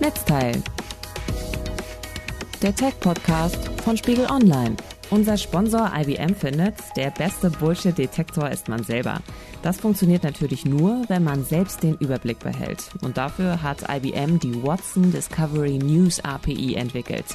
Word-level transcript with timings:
Netzteil. 0.00 0.62
Der 2.62 2.74
Tech-Podcast 2.74 3.56
von 3.82 3.96
Spiegel 3.96 4.26
Online. 4.26 4.76
Unser 5.10 5.36
Sponsor 5.36 5.90
IBM 5.94 6.34
findet, 6.34 6.74
der 6.96 7.10
beste 7.10 7.50
Bullshit-Detektor 7.50 8.48
ist 8.48 8.68
man 8.68 8.84
selber. 8.84 9.20
Das 9.62 9.80
funktioniert 9.80 10.22
natürlich 10.22 10.64
nur, 10.64 11.04
wenn 11.08 11.24
man 11.24 11.44
selbst 11.44 11.82
den 11.82 11.96
Überblick 11.96 12.38
behält. 12.38 12.84
Und 13.02 13.16
dafür 13.16 13.62
hat 13.62 13.86
IBM 13.90 14.38
die 14.38 14.62
Watson 14.62 15.10
Discovery 15.12 15.78
News 15.78 16.20
API 16.24 16.74
entwickelt. 16.74 17.26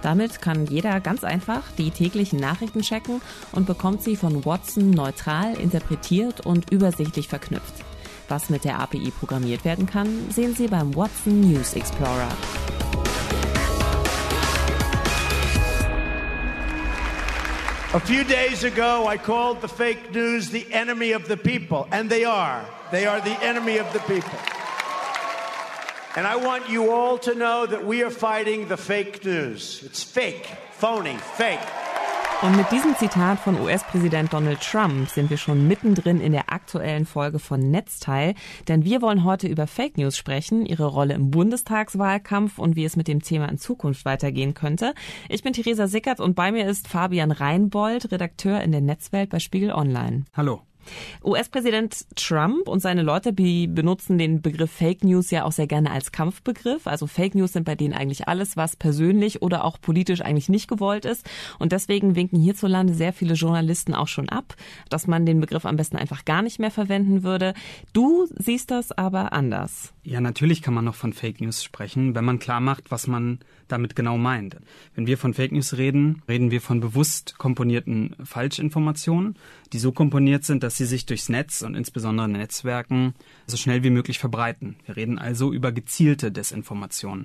Damit 0.00 0.40
kann 0.40 0.66
jeder 0.66 1.00
ganz 1.00 1.24
einfach 1.24 1.62
die 1.76 1.90
täglichen 1.90 2.38
Nachrichten 2.38 2.82
checken 2.82 3.20
und 3.52 3.66
bekommt 3.66 4.02
sie 4.02 4.16
von 4.16 4.44
Watson 4.44 4.90
neutral 4.90 5.54
interpretiert 5.54 6.46
und 6.46 6.70
übersichtlich 6.70 7.28
verknüpft. 7.28 7.84
Was 8.34 8.50
mit 8.50 8.64
der 8.64 8.80
API 8.80 9.12
programmiert 9.12 9.64
werden 9.64 9.86
kann, 9.86 10.28
sehen 10.28 10.56
Sie 10.56 10.66
beim 10.66 10.92
Watson 10.96 11.40
News 11.40 11.74
Explorer. 11.74 12.26
A 17.92 18.00
few 18.00 18.24
days 18.24 18.64
ago, 18.64 19.06
I 19.08 19.16
called 19.18 19.60
the 19.60 19.68
fake 19.68 20.12
news 20.12 20.50
the 20.50 20.66
enemy 20.72 21.12
of 21.14 21.28
the 21.28 21.36
people, 21.36 21.86
and 21.92 22.10
they 22.10 22.24
are. 22.24 22.66
They 22.90 23.06
are 23.06 23.20
the 23.20 23.40
enemy 23.40 23.78
of 23.78 23.86
the 23.92 24.00
people. 24.00 24.36
And 26.16 26.26
I 26.26 26.34
want 26.34 26.68
you 26.68 26.90
all 26.90 27.18
to 27.18 27.36
know 27.36 27.66
that 27.66 27.86
we 27.86 28.02
are 28.02 28.10
fighting 28.10 28.66
the 28.66 28.76
fake 28.76 29.24
news. 29.24 29.84
It's 29.84 30.02
fake, 30.02 30.48
phony, 30.72 31.18
fake. 31.36 31.60
Und 32.42 32.56
mit 32.56 32.70
diesem 32.70 32.94
Zitat 32.96 33.38
von 33.38 33.58
US-Präsident 33.60 34.32
Donald 34.32 34.60
Trump 34.60 35.08
sind 35.08 35.30
wir 35.30 35.38
schon 35.38 35.66
mittendrin 35.66 36.20
in 36.20 36.32
der 36.32 36.52
aktuellen 36.52 37.06
Folge 37.06 37.38
von 37.38 37.70
Netzteil, 37.70 38.34
denn 38.68 38.84
wir 38.84 39.00
wollen 39.00 39.24
heute 39.24 39.48
über 39.48 39.66
Fake 39.66 39.96
News 39.96 40.16
sprechen, 40.16 40.66
ihre 40.66 40.86
Rolle 40.86 41.14
im 41.14 41.30
Bundestagswahlkampf 41.30 42.58
und 42.58 42.76
wie 42.76 42.84
es 42.84 42.96
mit 42.96 43.08
dem 43.08 43.22
Thema 43.22 43.48
in 43.48 43.58
Zukunft 43.58 44.04
weitergehen 44.04 44.52
könnte. 44.52 44.94
Ich 45.28 45.42
bin 45.42 45.54
Theresa 45.54 45.86
Sickert 45.86 46.20
und 46.20 46.34
bei 46.34 46.52
mir 46.52 46.66
ist 46.66 46.88
Fabian 46.88 47.30
Reinbold, 47.30 48.12
Redakteur 48.12 48.60
in 48.60 48.72
der 48.72 48.82
Netzwelt 48.82 49.30
bei 49.30 49.38
Spiegel 49.38 49.72
Online. 49.72 50.24
Hallo. 50.34 50.60
US-Präsident 51.24 52.06
Trump 52.16 52.68
und 52.68 52.80
seine 52.80 53.02
Leute 53.02 53.32
benutzen 53.32 54.18
den 54.18 54.42
Begriff 54.42 54.70
Fake 54.70 55.04
News 55.04 55.30
ja 55.30 55.44
auch 55.44 55.52
sehr 55.52 55.66
gerne 55.66 55.90
als 55.90 56.12
Kampfbegriff. 56.12 56.86
Also 56.86 57.06
Fake 57.06 57.34
News 57.34 57.52
sind 57.52 57.64
bei 57.64 57.74
denen 57.74 57.94
eigentlich 57.94 58.28
alles, 58.28 58.56
was 58.56 58.76
persönlich 58.76 59.42
oder 59.42 59.64
auch 59.64 59.80
politisch 59.80 60.20
eigentlich 60.20 60.48
nicht 60.48 60.68
gewollt 60.68 61.04
ist. 61.04 61.28
Und 61.58 61.72
deswegen 61.72 62.16
winken 62.16 62.38
hierzulande 62.38 62.94
sehr 62.94 63.12
viele 63.12 63.34
Journalisten 63.34 63.94
auch 63.94 64.08
schon 64.08 64.28
ab, 64.28 64.54
dass 64.90 65.06
man 65.06 65.24
den 65.24 65.40
Begriff 65.40 65.64
am 65.64 65.76
besten 65.76 65.96
einfach 65.96 66.24
gar 66.24 66.42
nicht 66.42 66.58
mehr 66.58 66.70
verwenden 66.70 67.22
würde. 67.22 67.54
Du 67.92 68.26
siehst 68.36 68.70
das 68.70 68.92
aber 68.92 69.32
anders. 69.32 69.93
Ja, 70.06 70.20
natürlich 70.20 70.60
kann 70.60 70.74
man 70.74 70.84
noch 70.84 70.94
von 70.94 71.14
Fake 71.14 71.40
News 71.40 71.64
sprechen, 71.64 72.14
wenn 72.14 72.26
man 72.26 72.38
klar 72.38 72.60
macht, 72.60 72.90
was 72.90 73.06
man 73.06 73.38
damit 73.68 73.96
genau 73.96 74.18
meint. 74.18 74.58
Wenn 74.94 75.06
wir 75.06 75.16
von 75.16 75.32
Fake 75.32 75.52
News 75.52 75.78
reden, 75.78 76.22
reden 76.28 76.50
wir 76.50 76.60
von 76.60 76.80
bewusst 76.80 77.38
komponierten 77.38 78.14
Falschinformationen, 78.22 79.36
die 79.72 79.78
so 79.78 79.92
komponiert 79.92 80.44
sind, 80.44 80.62
dass 80.62 80.76
sie 80.76 80.84
sich 80.84 81.06
durchs 81.06 81.30
Netz 81.30 81.62
und 81.62 81.74
insbesondere 81.74 82.26
in 82.26 82.32
Netzwerken 82.32 83.14
so 83.46 83.56
schnell 83.56 83.82
wie 83.82 83.88
möglich 83.88 84.18
verbreiten. 84.18 84.76
Wir 84.84 84.96
reden 84.96 85.18
also 85.18 85.54
über 85.54 85.72
gezielte 85.72 86.30
Desinformationen. 86.30 87.24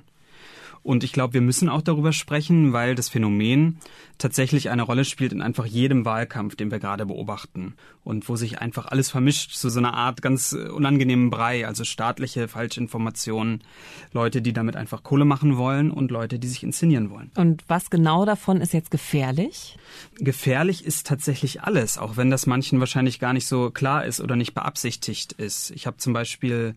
Und 0.83 1.03
ich 1.03 1.13
glaube, 1.13 1.33
wir 1.33 1.41
müssen 1.41 1.69
auch 1.69 1.81
darüber 1.81 2.13
sprechen, 2.13 2.73
weil 2.73 2.95
das 2.95 3.09
Phänomen 3.09 3.79
tatsächlich 4.17 4.69
eine 4.69 4.83
Rolle 4.83 5.05
spielt 5.05 5.31
in 5.31 5.41
einfach 5.41 5.65
jedem 5.65 6.05
Wahlkampf, 6.05 6.55
den 6.55 6.71
wir 6.71 6.79
gerade 6.79 7.05
beobachten. 7.05 7.75
Und 8.03 8.27
wo 8.27 8.35
sich 8.35 8.59
einfach 8.59 8.87
alles 8.87 9.09
vermischt 9.09 9.53
zu 9.53 9.69
so 9.69 9.79
einer 9.79 9.93
Art 9.93 10.21
ganz 10.21 10.53
unangenehmen 10.53 11.29
Brei, 11.29 11.67
also 11.67 11.83
staatliche 11.83 12.47
Falschinformationen, 12.47 13.63
Leute, 14.11 14.41
die 14.41 14.53
damit 14.53 14.75
einfach 14.75 15.03
Kohle 15.03 15.25
machen 15.25 15.57
wollen 15.57 15.91
und 15.91 16.11
Leute, 16.11 16.39
die 16.39 16.47
sich 16.47 16.63
inszenieren 16.63 17.09
wollen. 17.09 17.31
Und 17.35 17.63
was 17.67 17.89
genau 17.89 18.25
davon 18.25 18.61
ist 18.61 18.73
jetzt 18.73 18.91
gefährlich? 18.91 19.77
Gefährlich 20.15 20.85
ist 20.85 21.07
tatsächlich 21.07 21.61
alles, 21.61 21.97
auch 21.97 22.17
wenn 22.17 22.29
das 22.29 22.47
manchen 22.47 22.79
wahrscheinlich 22.79 23.19
gar 23.19 23.33
nicht 23.33 23.47
so 23.47 23.69
klar 23.71 24.05
ist 24.05 24.21
oder 24.21 24.35
nicht 24.35 24.53
beabsichtigt 24.53 25.33
ist. 25.33 25.71
Ich 25.71 25.87
habe 25.87 25.97
zum 25.97 26.13
Beispiel 26.13 26.75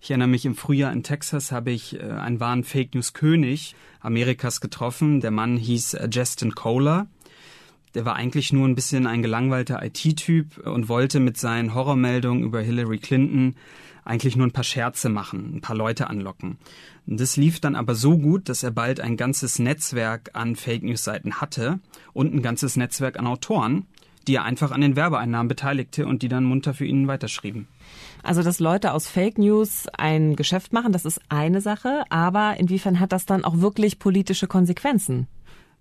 ich 0.00 0.10
erinnere 0.10 0.28
mich, 0.28 0.46
im 0.46 0.54
Frühjahr 0.54 0.92
in 0.92 1.02
Texas 1.02 1.52
habe 1.52 1.70
ich 1.70 1.98
äh, 1.98 2.02
einen 2.02 2.40
wahren 2.40 2.64
Fake 2.64 2.94
News 2.94 3.12
König 3.12 3.74
Amerikas 4.00 4.60
getroffen. 4.60 5.20
Der 5.20 5.30
Mann 5.30 5.56
hieß 5.56 5.94
äh, 5.94 6.08
Justin 6.10 6.54
Kohler. 6.54 7.08
Der 7.94 8.04
war 8.04 8.16
eigentlich 8.16 8.52
nur 8.52 8.68
ein 8.68 8.74
bisschen 8.74 9.06
ein 9.06 9.22
gelangweilter 9.22 9.82
IT-Typ 9.82 10.58
und 10.58 10.88
wollte 10.88 11.20
mit 11.20 11.36
seinen 11.36 11.74
Horrormeldungen 11.74 12.44
über 12.44 12.60
Hillary 12.60 12.98
Clinton 12.98 13.56
eigentlich 14.04 14.36
nur 14.36 14.46
ein 14.46 14.52
paar 14.52 14.64
Scherze 14.64 15.08
machen, 15.08 15.56
ein 15.56 15.60
paar 15.60 15.76
Leute 15.76 16.08
anlocken. 16.08 16.58
Das 17.06 17.36
lief 17.36 17.60
dann 17.60 17.74
aber 17.74 17.94
so 17.94 18.18
gut, 18.18 18.48
dass 18.48 18.62
er 18.62 18.70
bald 18.70 19.00
ein 19.00 19.16
ganzes 19.16 19.58
Netzwerk 19.58 20.30
an 20.34 20.56
Fake 20.56 20.82
News 20.82 21.04
Seiten 21.04 21.40
hatte 21.40 21.80
und 22.12 22.34
ein 22.34 22.42
ganzes 22.42 22.76
Netzwerk 22.76 23.18
an 23.18 23.26
Autoren, 23.26 23.86
die 24.26 24.34
er 24.34 24.44
einfach 24.44 24.70
an 24.70 24.80
den 24.80 24.96
Werbeeinnahmen 24.96 25.48
beteiligte 25.48 26.06
und 26.06 26.22
die 26.22 26.28
dann 26.28 26.44
munter 26.44 26.74
für 26.74 26.84
ihn 26.84 27.08
weiterschrieben. 27.08 27.66
Also, 28.22 28.42
dass 28.42 28.60
Leute 28.60 28.92
aus 28.92 29.08
Fake 29.08 29.38
News 29.38 29.86
ein 29.96 30.36
Geschäft 30.36 30.72
machen, 30.72 30.92
das 30.92 31.04
ist 31.04 31.20
eine 31.28 31.60
Sache, 31.60 32.04
aber 32.10 32.56
inwiefern 32.58 33.00
hat 33.00 33.12
das 33.12 33.26
dann 33.26 33.44
auch 33.44 33.60
wirklich 33.60 33.98
politische 33.98 34.46
Konsequenzen? 34.46 35.28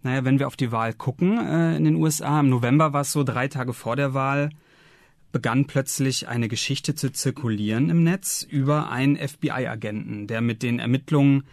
Naja, 0.03 0.23
wenn 0.23 0.40
wir 0.40 0.47
auf 0.47 0.56
die 0.56 0.72
Wahl 0.72 0.94
gucken 0.94 1.38
äh, 1.38 1.75
in 1.75 1.84
den 1.84 1.95
USA, 1.95 2.40
im 2.40 2.50
November 2.50 2.94
war 2.94 3.01
es 3.01 3.12
so, 3.12 3.23
drei 3.23 3.47
Tage 3.47 3.73
vor 3.73 3.95
der 3.95 4.13
Wahl, 4.13 4.50
begann 5.31 5.66
plötzlich 5.66 6.28
eine 6.28 6.47
Geschichte 6.47 6.95
zu 6.95 7.12
zirkulieren 7.12 7.90
im 7.90 8.03
Netz 8.03 8.44
über 8.44 8.89
einen 8.89 9.18
FBI-Agenten, 9.18 10.28
der 10.28 10.41
mit 10.41 10.63
den 10.63 10.79
Ermittlungen 10.79 11.44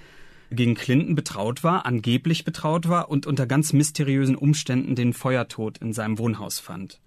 gegen 0.51 0.75
Clinton 0.75 1.15
betraut 1.15 1.65
war, 1.65 1.87
angeblich 1.87 2.45
betraut 2.45 2.89
war 2.89 3.09
und 3.09 3.27
unter 3.27 3.47
ganz 3.47 3.73
mysteriösen 3.73 4.37
Umständen 4.37 4.95
den 4.95 5.13
Feuertod 5.13 5.79
in 5.79 5.93
seinem 5.93 6.19
Wohnhaus 6.19 6.61
fand. 6.61 7.01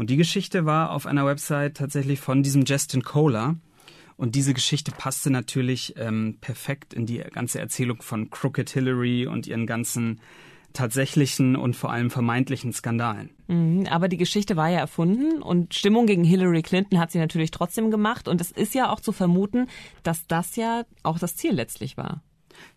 Und 0.00 0.08
die 0.08 0.16
Geschichte 0.16 0.64
war 0.64 0.92
auf 0.92 1.04
einer 1.04 1.26
Website 1.26 1.76
tatsächlich 1.76 2.20
von 2.20 2.42
diesem 2.42 2.64
Justin 2.64 3.02
Kohler. 3.02 3.56
Und 4.16 4.34
diese 4.34 4.54
Geschichte 4.54 4.92
passte 4.92 5.28
natürlich 5.28 5.92
ähm, 5.98 6.38
perfekt 6.40 6.94
in 6.94 7.04
die 7.04 7.18
ganze 7.18 7.60
Erzählung 7.60 8.00
von 8.00 8.30
Crooked 8.30 8.70
Hillary 8.70 9.26
und 9.26 9.46
ihren 9.46 9.66
ganzen 9.66 10.22
tatsächlichen 10.72 11.54
und 11.54 11.76
vor 11.76 11.92
allem 11.92 12.10
vermeintlichen 12.10 12.72
Skandalen. 12.72 13.28
Mhm, 13.48 13.88
aber 13.90 14.08
die 14.08 14.16
Geschichte 14.16 14.56
war 14.56 14.70
ja 14.70 14.78
erfunden 14.78 15.42
und 15.42 15.74
Stimmung 15.74 16.06
gegen 16.06 16.24
Hillary 16.24 16.62
Clinton 16.62 16.98
hat 16.98 17.10
sie 17.10 17.18
natürlich 17.18 17.50
trotzdem 17.50 17.90
gemacht. 17.90 18.26
Und 18.26 18.40
es 18.40 18.52
ist 18.52 18.74
ja 18.74 18.90
auch 18.90 19.00
zu 19.00 19.12
vermuten, 19.12 19.66
dass 20.02 20.26
das 20.28 20.56
ja 20.56 20.86
auch 21.02 21.18
das 21.18 21.36
Ziel 21.36 21.52
letztlich 21.52 21.98
war. 21.98 22.22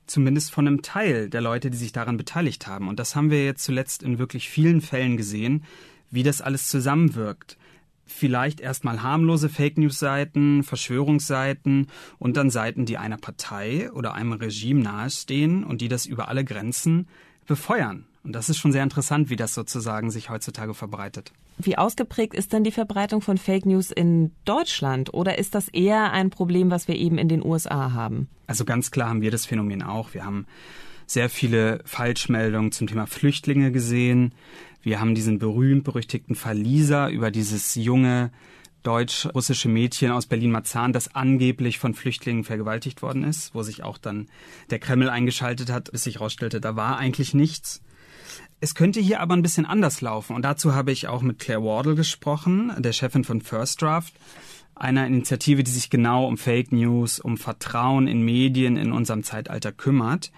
Zumindest 0.07 0.51
von 0.51 0.67
einem 0.67 0.81
Teil 0.81 1.29
der 1.29 1.39
Leute, 1.39 1.69
die 1.69 1.77
sich 1.77 1.93
daran 1.93 2.17
beteiligt 2.17 2.67
haben. 2.67 2.89
Und 2.89 2.99
das 2.99 3.15
haben 3.15 3.31
wir 3.31 3.45
jetzt 3.45 3.63
zuletzt 3.63 4.03
in 4.03 4.19
wirklich 4.19 4.49
vielen 4.49 4.81
Fällen 4.81 5.15
gesehen, 5.15 5.63
wie 6.13 6.23
das 6.23 6.41
alles 6.41 6.69
zusammenwirkt. 6.69 7.57
Vielleicht 8.05 8.59
erstmal 8.59 9.01
harmlose 9.01 9.49
Fake 9.49 9.77
News 9.77 9.97
Seiten, 9.97 10.63
Verschwörungsseiten 10.63 11.87
und 12.19 12.37
dann 12.37 12.51
Seiten, 12.51 12.85
die 12.85 12.97
einer 12.97 13.17
Partei 13.17 13.91
oder 13.91 14.13
einem 14.13 14.33
Regime 14.33 14.81
nahestehen 14.81 15.63
und 15.63 15.81
die 15.81 15.87
das 15.87 16.05
über 16.05 16.27
alle 16.27 16.45
Grenzen 16.45 17.07
befeuern. 17.47 18.05
Und 18.23 18.33
das 18.33 18.49
ist 18.49 18.57
schon 18.57 18.71
sehr 18.71 18.83
interessant, 18.83 19.29
wie 19.29 19.35
das 19.35 19.53
sozusagen 19.53 20.11
sich 20.11 20.29
heutzutage 20.29 20.73
verbreitet. 20.73 21.33
Wie 21.57 21.77
ausgeprägt 21.77 22.33
ist 22.33 22.53
denn 22.53 22.63
die 22.63 22.71
Verbreitung 22.71 23.21
von 23.21 23.37
Fake 23.37 23.65
News 23.65 23.91
in 23.91 24.31
Deutschland 24.45 25.13
oder 25.13 25.37
ist 25.39 25.55
das 25.55 25.67
eher 25.67 26.11
ein 26.11 26.29
Problem, 26.29 26.71
was 26.71 26.87
wir 26.87 26.95
eben 26.95 27.17
in 27.17 27.27
den 27.27 27.43
USA 27.43 27.93
haben? 27.93 28.29
Also 28.47 28.65
ganz 28.65 28.91
klar 28.91 29.09
haben 29.09 29.21
wir 29.21 29.31
das 29.31 29.45
Phänomen 29.45 29.81
auch. 29.81 30.13
Wir 30.13 30.25
haben 30.25 30.45
sehr 31.13 31.29
viele 31.29 31.79
Falschmeldungen 31.85 32.71
zum 32.71 32.87
Thema 32.87 33.05
Flüchtlinge 33.05 33.71
gesehen. 33.71 34.33
Wir 34.81 34.99
haben 34.99 35.15
diesen 35.15 35.39
berühmt-berüchtigten 35.39 36.35
Fall 36.35 36.57
Lisa 36.57 37.09
über 37.09 37.31
dieses 37.31 37.75
junge 37.75 38.31
deutsch-russische 38.81 39.69
Mädchen 39.69 40.11
aus 40.11 40.25
Berlin-Marzahn, 40.25 40.91
das 40.91 41.15
angeblich 41.15 41.79
von 41.79 41.93
Flüchtlingen 41.93 42.43
vergewaltigt 42.43 43.01
worden 43.01 43.23
ist, 43.23 43.55
wo 43.55 43.63
sich 43.63 43.83
auch 43.83 43.97
dann 43.97 44.27
der 44.71 44.79
Kreml 44.79 45.09
eingeschaltet 45.09 45.71
hat, 45.71 45.91
bis 45.91 46.03
sich 46.03 46.15
herausstellte, 46.15 46.59
da 46.59 46.75
war 46.75 46.97
eigentlich 46.97 47.33
nichts. 47.33 47.81
Es 48.59 48.75
könnte 48.75 48.99
hier 48.99 49.21
aber 49.21 49.35
ein 49.35 49.41
bisschen 49.41 49.65
anders 49.65 50.01
laufen 50.01 50.35
und 50.35 50.43
dazu 50.43 50.73
habe 50.73 50.91
ich 50.91 51.07
auch 51.07 51.21
mit 51.21 51.39
Claire 51.39 51.63
Wardle 51.63 51.95
gesprochen, 51.95 52.73
der 52.77 52.91
Chefin 52.91 53.23
von 53.23 53.41
First 53.41 53.81
Draft, 53.81 54.13
einer 54.75 55.05
Initiative, 55.05 55.63
die 55.63 55.71
sich 55.71 55.89
genau 55.89 56.25
um 56.27 56.37
Fake 56.37 56.71
News, 56.71 57.19
um 57.19 57.37
Vertrauen 57.37 58.07
in 58.07 58.23
Medien 58.23 58.75
in 58.75 58.91
unserem 58.91 59.23
Zeitalter 59.23 59.71
kümmert. 59.71 60.31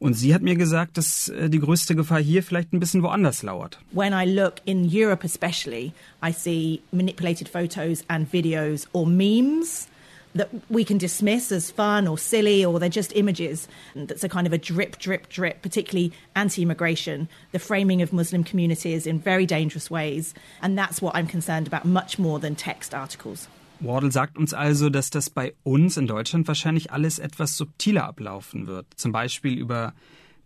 Und 0.00 0.14
sie 0.14 0.34
hat 0.34 0.40
mir 0.40 0.56
gesagt, 0.56 0.96
dass 0.96 1.28
äh, 1.28 1.50
die 1.50 1.60
größte 1.60 1.94
Gefahr 1.94 2.20
hier 2.20 2.42
vielleicht 2.42 2.72
ein 2.72 2.80
bisschen 2.80 3.02
woanders 3.02 3.42
lauert. 3.42 3.78
When 3.92 4.14
I 4.14 4.24
look 4.24 4.54
in 4.64 4.88
Europe 4.90 5.24
especially, 5.24 5.92
I 6.22 6.32
see 6.32 6.80
manipulated 6.90 7.48
photos 7.48 8.02
and 8.08 8.26
videos 8.32 8.88
or 8.92 9.06
memes 9.06 9.88
that 10.34 10.48
we 10.70 10.84
can 10.84 10.96
dismiss 10.96 11.52
as 11.52 11.70
fun 11.70 12.08
or 12.08 12.16
silly 12.16 12.64
or 12.64 12.78
they're 12.78 12.88
just 12.88 13.14
images. 13.14 13.68
That's 13.94 14.24
a 14.24 14.28
kind 14.28 14.46
of 14.46 14.54
a 14.54 14.58
drip, 14.58 14.98
drip, 14.98 15.28
drip, 15.28 15.60
particularly 15.60 16.12
anti 16.34 16.62
immigration, 16.62 17.28
the 17.52 17.58
framing 17.58 18.00
of 18.00 18.12
Muslim 18.12 18.42
communities 18.42 19.06
in 19.06 19.20
very 19.20 19.44
dangerous 19.44 19.90
ways. 19.90 20.32
And 20.62 20.78
that's 20.78 21.02
what 21.02 21.14
I'm 21.14 21.26
concerned 21.26 21.66
about 21.66 21.84
much 21.84 22.18
more 22.18 22.38
than 22.38 22.54
text 22.54 22.94
articles. 22.94 23.48
Wardle 23.80 24.12
sagt 24.12 24.36
uns 24.36 24.52
also, 24.54 24.90
dass 24.90 25.10
das 25.10 25.30
bei 25.30 25.54
uns 25.62 25.96
in 25.96 26.06
Deutschland 26.06 26.46
wahrscheinlich 26.46 26.92
alles 26.92 27.18
etwas 27.18 27.56
subtiler 27.56 28.04
ablaufen 28.04 28.66
wird. 28.66 28.86
Zum 28.96 29.12
Beispiel 29.12 29.58
über 29.58 29.94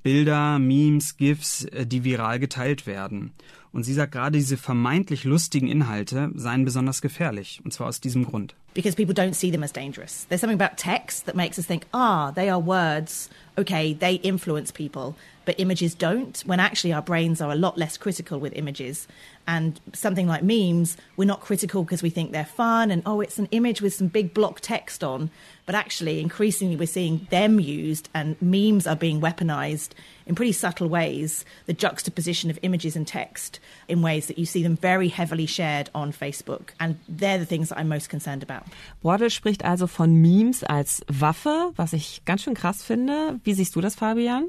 Bilder, 0.02 0.58
Memes, 0.58 1.16
GIFs, 1.16 1.64
äh, 1.64 1.86
die 1.86 2.04
viral 2.04 2.38
geteilt 2.38 2.86
werden. 2.86 3.32
Und 3.72 3.82
sie 3.82 3.94
sagt 3.94 4.12
gerade, 4.12 4.38
diese 4.38 4.56
vermeintlich 4.56 5.24
lustigen 5.24 5.66
Inhalte 5.66 6.30
seien 6.34 6.64
besonders 6.64 7.02
gefährlich. 7.02 7.60
Und 7.64 7.72
zwar 7.72 7.88
aus 7.88 8.00
diesem 8.00 8.24
Grund. 8.24 8.54
Because 8.74 8.96
people 8.96 9.14
don't 9.14 9.34
see 9.34 9.50
them 9.50 9.62
as 9.62 9.70
dangerous. 9.70 10.24
There's 10.24 10.40
something 10.40 10.56
about 10.56 10.76
text 10.76 11.26
that 11.26 11.36
makes 11.36 11.58
us 11.58 11.64
think, 11.64 11.86
ah, 11.94 12.32
they 12.32 12.48
are 12.48 12.58
words. 12.58 13.30
Okay, 13.56 13.92
they 13.92 14.14
influence 14.14 14.72
people. 14.72 15.16
But 15.44 15.60
images 15.60 15.94
don't, 15.94 16.40
when 16.46 16.58
actually 16.58 16.92
our 16.92 17.02
brains 17.02 17.40
are 17.40 17.52
a 17.52 17.56
lot 17.56 17.78
less 17.78 17.96
critical 17.96 18.40
with 18.40 18.54
images. 18.54 19.06
And 19.46 19.78
something 19.92 20.26
like 20.26 20.42
memes, 20.42 20.96
we're 21.16 21.26
not 21.26 21.40
critical 21.40 21.84
because 21.84 22.02
we 22.02 22.10
think 22.10 22.32
they're 22.32 22.44
fun 22.44 22.90
and, 22.90 23.02
oh, 23.04 23.20
it's 23.20 23.38
an 23.38 23.48
image 23.50 23.82
with 23.82 23.94
some 23.94 24.08
big 24.08 24.32
block 24.32 24.60
text 24.60 25.04
on. 25.04 25.30
But 25.66 25.74
actually, 25.74 26.20
increasingly, 26.20 26.76
we're 26.76 26.86
seeing 26.86 27.26
them 27.30 27.60
used 27.60 28.08
and 28.14 28.40
memes 28.40 28.86
are 28.86 28.96
being 28.96 29.20
weaponized 29.20 29.90
in 30.26 30.34
pretty 30.34 30.52
subtle 30.52 30.88
ways. 30.88 31.44
The 31.66 31.74
juxtaposition 31.74 32.48
of 32.48 32.58
images 32.62 32.96
and 32.96 33.06
text 33.06 33.60
in 33.86 34.00
ways 34.02 34.26
that 34.26 34.38
you 34.38 34.46
see 34.46 34.62
them 34.62 34.76
very 34.76 35.08
heavily 35.08 35.46
shared 35.46 35.90
on 35.94 36.12
Facebook. 36.12 36.70
And 36.80 36.98
they're 37.06 37.38
the 37.38 37.46
things 37.46 37.68
that 37.68 37.78
I'm 37.78 37.88
most 37.88 38.08
concerned 38.08 38.42
about. 38.42 38.63
Wardle 39.02 39.30
spricht 39.30 39.64
also 39.64 39.86
von 39.86 40.14
Memes 40.14 40.64
als 40.64 41.02
Waffe, 41.08 41.72
was 41.76 41.92
ich 41.92 42.22
ganz 42.24 42.42
schön 42.42 42.54
krass 42.54 42.82
finde. 42.82 43.38
Wie 43.44 43.54
siehst 43.54 43.76
du 43.76 43.80
das, 43.80 43.94
Fabian? 43.94 44.46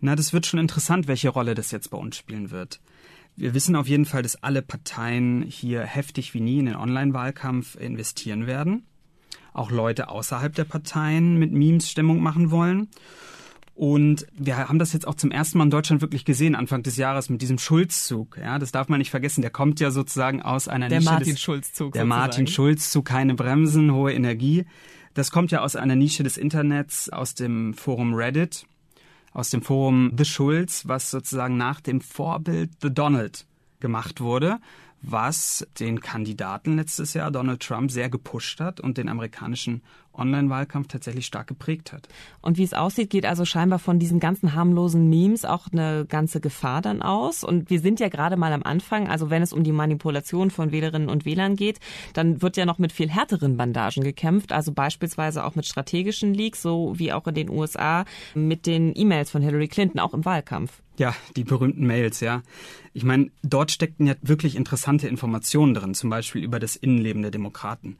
Na, 0.00 0.16
das 0.16 0.32
wird 0.32 0.46
schon 0.46 0.60
interessant, 0.60 1.08
welche 1.08 1.28
Rolle 1.28 1.54
das 1.54 1.70
jetzt 1.70 1.90
bei 1.90 1.98
uns 1.98 2.16
spielen 2.16 2.50
wird. 2.50 2.80
Wir 3.36 3.54
wissen 3.54 3.76
auf 3.76 3.88
jeden 3.88 4.04
Fall, 4.04 4.22
dass 4.22 4.42
alle 4.42 4.60
Parteien 4.60 5.42
hier 5.42 5.82
heftig 5.82 6.34
wie 6.34 6.40
nie 6.40 6.58
in 6.58 6.66
den 6.66 6.76
Online-Wahlkampf 6.76 7.76
investieren 7.76 8.46
werden. 8.46 8.84
Auch 9.54 9.70
Leute 9.70 10.08
außerhalb 10.08 10.54
der 10.54 10.64
Parteien 10.64 11.38
mit 11.38 11.52
Memes 11.52 11.90
Stimmung 11.90 12.20
machen 12.20 12.50
wollen. 12.50 12.88
Und 13.74 14.26
wir 14.32 14.58
haben 14.58 14.78
das 14.78 14.92
jetzt 14.92 15.08
auch 15.08 15.14
zum 15.14 15.30
ersten 15.30 15.58
Mal 15.58 15.64
in 15.64 15.70
Deutschland 15.70 16.02
wirklich 16.02 16.24
gesehen, 16.24 16.54
Anfang 16.54 16.82
des 16.82 16.96
Jahres 16.96 17.30
mit 17.30 17.40
diesem 17.40 17.58
Schulzzug. 17.58 18.36
Ja, 18.36 18.58
das 18.58 18.70
darf 18.70 18.88
man 18.88 18.98
nicht 18.98 19.10
vergessen. 19.10 19.40
Der 19.40 19.50
kommt 19.50 19.80
ja 19.80 19.90
sozusagen 19.90 20.42
aus 20.42 20.68
einer 20.68 20.88
der 20.88 20.98
Nische 20.98 21.10
Martin 21.10 21.32
des, 21.32 21.40
Schulz-Zug. 21.40 21.92
Der 21.92 22.02
sozusagen. 22.02 22.08
Martin 22.08 22.46
Schulz-Zug, 22.46 23.04
keine 23.04 23.34
Bremsen, 23.34 23.92
hohe 23.92 24.12
Energie. 24.12 24.66
Das 25.14 25.30
kommt 25.30 25.50
ja 25.52 25.60
aus 25.60 25.74
einer 25.76 25.96
Nische 25.96 26.22
des 26.22 26.36
Internets, 26.36 27.08
aus 27.08 27.34
dem 27.34 27.74
Forum 27.74 28.14
Reddit 28.14 28.66
aus 29.32 29.50
dem 29.50 29.62
Forum 29.62 30.12
The 30.16 30.24
Schulz, 30.24 30.86
was 30.86 31.10
sozusagen 31.10 31.56
nach 31.56 31.80
dem 31.80 32.00
Vorbild 32.00 32.70
The 32.82 32.92
Donald 32.92 33.46
gemacht 33.80 34.20
wurde, 34.20 34.58
was 35.00 35.66
den 35.80 36.00
Kandidaten 36.00 36.76
letztes 36.76 37.14
Jahr 37.14 37.30
Donald 37.30 37.60
Trump 37.60 37.90
sehr 37.90 38.08
gepusht 38.08 38.60
hat 38.60 38.80
und 38.80 38.98
den 38.98 39.08
amerikanischen 39.08 39.82
Online-Wahlkampf 40.14 40.88
tatsächlich 40.88 41.26
stark 41.26 41.46
geprägt 41.46 41.92
hat. 41.92 42.08
Und 42.40 42.58
wie 42.58 42.64
es 42.64 42.74
aussieht, 42.74 43.10
geht 43.10 43.26
also 43.26 43.44
scheinbar 43.44 43.78
von 43.78 43.98
diesen 43.98 44.20
ganzen 44.20 44.54
harmlosen 44.54 45.08
Memes 45.08 45.44
auch 45.44 45.68
eine 45.72 46.06
ganze 46.06 46.40
Gefahr 46.40 46.82
dann 46.82 47.02
aus. 47.02 47.44
Und 47.44 47.70
wir 47.70 47.80
sind 47.80 48.00
ja 48.00 48.08
gerade 48.08 48.36
mal 48.36 48.52
am 48.52 48.62
Anfang, 48.62 49.08
also 49.08 49.30
wenn 49.30 49.42
es 49.42 49.52
um 49.52 49.64
die 49.64 49.72
Manipulation 49.72 50.50
von 50.50 50.72
Wählerinnen 50.72 51.08
und 51.08 51.24
Wählern 51.24 51.56
geht, 51.56 51.80
dann 52.14 52.42
wird 52.42 52.56
ja 52.56 52.66
noch 52.66 52.78
mit 52.78 52.92
viel 52.92 53.10
härteren 53.10 53.56
Bandagen 53.56 54.04
gekämpft, 54.04 54.52
also 54.52 54.72
beispielsweise 54.72 55.44
auch 55.44 55.54
mit 55.54 55.66
strategischen 55.66 56.34
Leaks, 56.34 56.62
so 56.62 56.98
wie 56.98 57.12
auch 57.12 57.26
in 57.26 57.34
den 57.34 57.50
USA 57.50 58.04
mit 58.34 58.66
den 58.66 58.92
E-Mails 58.94 59.30
von 59.30 59.42
Hillary 59.42 59.68
Clinton, 59.68 60.00
auch 60.00 60.14
im 60.14 60.24
Wahlkampf. 60.24 60.82
Ja, 60.98 61.14
die 61.36 61.44
berühmten 61.44 61.86
Mails, 61.86 62.20
ja. 62.20 62.42
Ich 62.92 63.04
meine, 63.04 63.30
dort 63.42 63.70
steckten 63.70 64.06
ja 64.06 64.14
wirklich 64.20 64.56
interessante 64.56 65.08
Informationen 65.08 65.74
drin, 65.74 65.94
zum 65.94 66.10
Beispiel 66.10 66.44
über 66.44 66.60
das 66.60 66.76
Innenleben 66.76 67.22
der 67.22 67.30
Demokraten. 67.30 67.96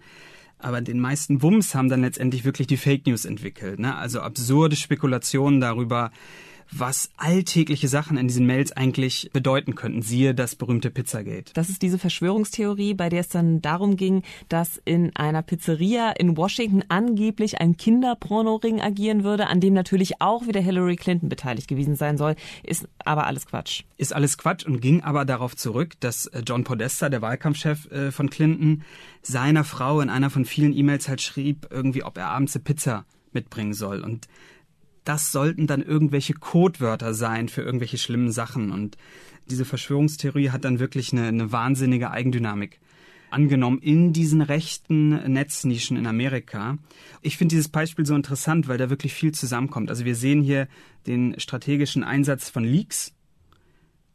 Aber 0.62 0.80
den 0.80 1.00
meisten 1.00 1.42
Wumms 1.42 1.74
haben 1.74 1.88
dann 1.88 2.02
letztendlich 2.02 2.44
wirklich 2.44 2.68
die 2.68 2.76
Fake 2.76 3.06
News 3.06 3.24
entwickelt. 3.24 3.80
Ne? 3.80 3.96
Also 3.96 4.20
absurde 4.20 4.76
Spekulationen 4.76 5.60
darüber, 5.60 6.12
was 6.72 7.10
alltägliche 7.16 7.86
Sachen 7.88 8.16
in 8.16 8.28
diesen 8.28 8.46
Mails 8.46 8.72
eigentlich 8.72 9.30
bedeuten 9.32 9.74
könnten. 9.74 10.02
Siehe 10.02 10.34
das 10.34 10.56
berühmte 10.56 10.90
Pizzagate. 10.90 11.52
Das 11.54 11.68
ist 11.68 11.82
diese 11.82 11.98
Verschwörungstheorie, 11.98 12.94
bei 12.94 13.08
der 13.08 13.20
es 13.20 13.28
dann 13.28 13.60
darum 13.60 13.96
ging, 13.96 14.22
dass 14.48 14.80
in 14.84 15.14
einer 15.14 15.42
Pizzeria 15.42 16.10
in 16.12 16.36
Washington 16.36 16.82
angeblich 16.88 17.60
ein 17.60 17.76
Kinderpornoring 17.76 18.80
agieren 18.80 19.22
würde, 19.22 19.48
an 19.48 19.60
dem 19.60 19.74
natürlich 19.74 20.20
auch 20.20 20.46
wieder 20.46 20.60
Hillary 20.60 20.96
Clinton 20.96 21.28
beteiligt 21.28 21.68
gewesen 21.68 21.94
sein 21.94 22.16
soll. 22.16 22.36
Ist 22.62 22.88
aber 23.04 23.26
alles 23.26 23.46
Quatsch. 23.46 23.82
Ist 23.98 24.14
alles 24.14 24.38
Quatsch 24.38 24.64
und 24.64 24.80
ging 24.80 25.02
aber 25.02 25.24
darauf 25.24 25.54
zurück, 25.56 26.00
dass 26.00 26.26
äh, 26.26 26.42
John 26.46 26.64
Podesta, 26.64 27.08
der 27.08 27.22
Wahlkampfchef 27.22 27.90
äh, 27.90 28.10
von 28.10 28.30
Clinton, 28.30 28.82
seiner 29.22 29.64
Frau 29.64 30.00
in 30.00 30.10
einer 30.10 30.30
von 30.30 30.44
vielen 30.44 30.72
E-Mails 30.72 31.08
halt 31.08 31.20
schrieb, 31.20 31.68
irgendwie, 31.70 32.02
ob 32.02 32.16
er 32.16 32.28
abends 32.28 32.56
eine 32.56 32.64
Pizza 32.64 33.04
mitbringen 33.32 33.74
soll. 33.74 34.00
Und 34.00 34.26
das 35.04 35.32
sollten 35.32 35.66
dann 35.66 35.82
irgendwelche 35.82 36.34
Codewörter 36.34 37.14
sein 37.14 37.48
für 37.48 37.62
irgendwelche 37.62 37.98
schlimmen 37.98 38.30
Sachen. 38.30 38.70
Und 38.70 38.96
diese 39.50 39.64
Verschwörungstheorie 39.64 40.50
hat 40.50 40.64
dann 40.64 40.78
wirklich 40.78 41.12
eine, 41.12 41.26
eine 41.26 41.52
wahnsinnige 41.52 42.10
Eigendynamik 42.10 42.80
angenommen 43.30 43.78
in 43.78 44.12
diesen 44.12 44.42
rechten 44.42 45.32
Netznischen 45.32 45.96
in 45.96 46.06
Amerika. 46.06 46.76
Ich 47.22 47.38
finde 47.38 47.54
dieses 47.54 47.68
Beispiel 47.68 48.04
so 48.04 48.14
interessant, 48.14 48.68
weil 48.68 48.78
da 48.78 48.90
wirklich 48.90 49.14
viel 49.14 49.32
zusammenkommt. 49.32 49.90
Also 49.90 50.04
wir 50.04 50.14
sehen 50.14 50.42
hier 50.42 50.68
den 51.06 51.38
strategischen 51.40 52.04
Einsatz 52.04 52.50
von 52.50 52.62
Leaks, 52.62 53.14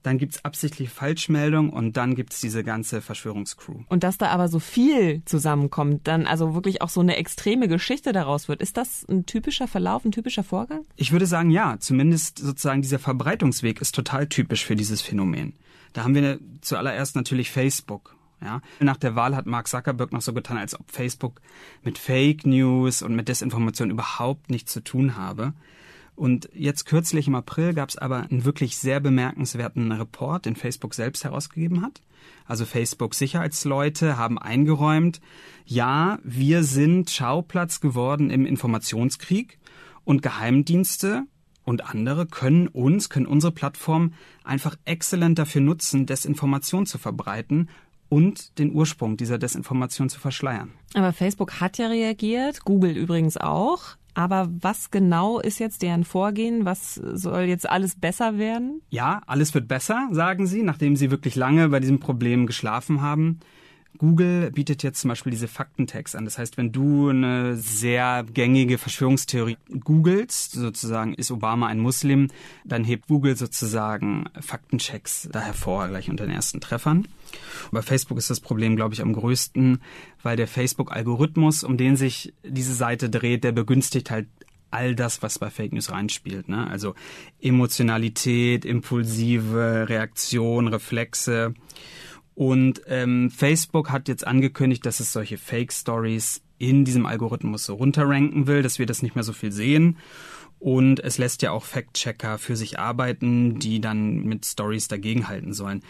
dann 0.04 0.18
gibt's 0.18 0.46
absichtliche 0.46 0.92
Falschmeldung 0.92 1.70
und 1.70 1.98
dann 1.98 2.16
gibt's 2.16 2.40
diese 2.40 2.64
ganze 2.64 3.02
Verschwörungscrew. 3.02 3.82
Und 3.90 4.04
dass 4.04 4.18
da 4.18 4.28
aber 4.28 4.48
so 4.48 4.60
viel 4.60 5.22
zusammenkommt, 5.26 6.08
dann 6.08 6.26
also 6.26 6.54
wirklich 6.54 6.82
auch 6.82 6.90
so 6.90 7.02
eine 7.02 7.18
extreme 7.18 7.68
Geschichte 7.68 8.14
daraus 8.14 8.48
wird, 8.48 8.62
ist 8.62 8.78
das 8.78 9.06
ein 9.10 9.26
typischer 9.26 9.68
Verlauf, 9.68 10.06
ein 10.06 10.12
typischer 10.12 10.44
Vorgang? 10.44 10.86
Ich 10.96 11.12
würde 11.12 11.26
sagen, 11.26 11.50
ja. 11.50 11.78
Zumindest 11.80 12.40
sozusagen 12.40 12.82
dieser 12.82 13.00
Verbreitungsweg 13.00 13.82
ist 13.82 13.96
total 13.96 14.28
typisch 14.28 14.66
für 14.66 14.76
dieses 14.76 15.02
Phänomen. 15.02 15.54
Da 15.94 16.04
haben 16.04 16.16
wir 16.16 16.40
zuallererst 16.62 17.16
natürlich 17.16 17.52
Facebook. 17.52 18.16
Ja, 18.40 18.62
nach 18.80 18.98
der 18.98 19.16
Wahl 19.16 19.36
hat 19.36 19.48
Mark 19.48 19.68
Zuckerberg 19.68 20.12
noch 20.14 20.22
so 20.22 20.32
getan, 20.32 20.58
als 20.58 20.80
ob 20.80 20.92
Facebook 20.92 21.42
mit 21.84 21.98
Fake 21.98 22.46
News 22.46 23.02
und 23.02 23.16
mit 23.16 23.28
Desinformation 23.30 23.90
überhaupt 23.90 24.52
nichts 24.52 24.72
zu 24.72 24.84
tun 24.84 25.18
habe. 25.18 25.54
Und 26.18 26.50
jetzt 26.52 26.86
kürzlich 26.86 27.28
im 27.28 27.36
April 27.36 27.76
gab 27.76 27.90
es 27.90 27.98
aber 27.98 28.24
einen 28.24 28.44
wirklich 28.44 28.78
sehr 28.78 29.00
bemerkenswerten 29.00 29.92
Report, 29.92 30.48
den 30.48 30.56
Facebook 30.56 30.96
selbst 30.96 31.24
herausgegeben 31.24 31.84
hat. 31.84 32.02
Also 32.46 32.66
Facebook 32.66 33.14
Sicherheitsleute 33.14 34.18
haben 34.18 34.40
eingeräumt, 34.40 35.22
ja, 35.64 36.18
wir 36.24 36.64
sind 36.64 37.12
Schauplatz 37.12 37.82
geworden 37.82 38.32
im 38.32 38.48
Informationskrieg 38.48 39.60
und 40.06 40.24
Geheimdienste 40.24 41.24
und 41.64 41.88
andere 41.88 42.26
können 42.26 42.68
uns, 42.68 43.10
können 43.10 43.28
unsere 43.28 43.52
Plattform 43.52 44.14
einfach 44.44 44.76
exzellent 44.86 45.38
dafür 45.38 45.62
nutzen, 45.62 46.08
Desinformation 46.08 46.88
zu 46.88 46.98
verbreiten 46.98 47.70
und 48.10 48.58
den 48.58 48.74
Ursprung 48.74 49.18
dieser 49.18 49.38
Desinformation 49.38 50.10
zu 50.10 50.20
verschleiern. 50.20 50.72
Aber 50.96 51.14
Facebook 51.14 51.60
hat 51.60 51.78
ja 51.78 51.88
reagiert, 51.88 52.66
Google 52.66 52.98
übrigens 52.98 53.38
auch. 53.38 53.98
Aber 54.18 54.50
was 54.62 54.90
genau 54.90 55.40
ist 55.40 55.60
jetzt 55.60 55.84
deren 55.84 56.04
Vorgehen? 56.04 56.66
Was 56.66 56.96
soll 56.96 57.42
jetzt 57.42 57.70
alles 57.70 57.96
besser 57.96 58.40
werden? 58.40 58.82
Ja, 58.90 59.22
alles 59.28 59.54
wird 59.54 59.68
besser, 59.68 60.10
sagen 60.12 60.48
sie, 60.48 60.64
nachdem 60.64 60.96
sie 60.96 61.12
wirklich 61.12 61.36
lange 61.36 61.70
bei 61.70 61.80
diesem 61.80 62.00
Problem 62.00 62.48
geschlafen 62.48 63.02
haben. 63.02 63.38
Google 63.98 64.52
bietet 64.52 64.84
jetzt 64.84 65.02
zum 65.02 65.10
Beispiel 65.10 65.32
diese 65.32 65.48
Faktentext 65.48 66.16
an. 66.16 66.26
Das 66.26 66.38
heißt, 66.38 66.58
wenn 66.58 66.72
du 66.72 67.10
eine 67.10 67.56
sehr 67.56 68.26
gängige 68.32 68.78
Verschwörungstheorie 68.78 69.58
googelst, 69.84 70.52
sozusagen 70.52 71.14
ist 71.14 71.32
Obama 71.32 71.68
ein 71.68 71.80
Muslim, 71.80 72.28
dann 72.64 72.84
hebt 72.84 73.08
Google 73.08 73.36
sozusagen 73.36 74.26
Faktenchecks 74.40 75.30
da 75.32 75.40
hervor, 75.42 75.88
gleich 75.88 76.10
unter 76.10 76.26
den 76.26 76.36
ersten 76.36 76.62
Treffern. 76.62 77.08
Bei 77.72 77.82
Facebook 77.82 78.18
ist 78.18 78.30
das 78.30 78.40
Problem, 78.40 78.76
glaube 78.76 78.94
ich, 78.94 79.02
am 79.02 79.14
größten, 79.14 79.82
weil 80.22 80.38
der 80.38 80.48
Facebook-Algorithmus, 80.48 81.64
um 81.64 81.78
den 81.78 81.96
sich 81.96 82.34
diese 82.44 82.74
Seite 82.74 83.10
dreht, 83.10 83.44
der 83.44 83.52
begünstigt 83.52 84.12
halt 84.12 84.28
all 84.70 84.96
das, 84.96 85.22
was 85.24 85.40
bei 85.40 85.50
Fake 85.50 85.74
News 85.74 85.92
reinspielt. 85.92 86.50
Ne? 86.50 86.68
Also 86.68 86.94
Emotionalität, 87.42 88.66
impulsive 88.66 89.86
Reaktion, 89.88 90.68
Reflexe. 90.68 91.54
Und 92.38 92.84
ähm, 92.86 93.32
Facebook 93.32 93.90
hat 93.90 94.08
jetzt 94.08 94.28
angekündigt, 94.28 94.86
dass 94.86 95.00
es 95.00 95.12
solche 95.12 95.40
Fake 95.40 95.74
Stories 95.74 96.44
in 96.60 96.86
diesem 96.86 97.08
Algorithmus 97.08 97.66
so 97.66 97.74
runterranken 97.74 98.46
will, 98.46 98.62
dass 98.62 98.78
wir 98.78 98.86
das 98.86 99.02
nicht 99.02 99.16
mehr 99.16 99.24
so 99.24 99.34
viel 99.34 99.52
sehen. 99.52 99.98
Und 100.60 101.00
es 101.00 101.18
lässt 101.18 101.42
ja 101.42 101.50
auch 101.50 101.66
Fact-Checker 101.66 102.38
für 102.38 102.56
sich 102.56 102.78
arbeiten, 102.78 103.58
die 103.58 103.82
dann 103.82 104.24
mit 104.24 104.46
Stories 104.46 104.88
dagegenhalten 104.88 105.52
sollen. 105.52 105.82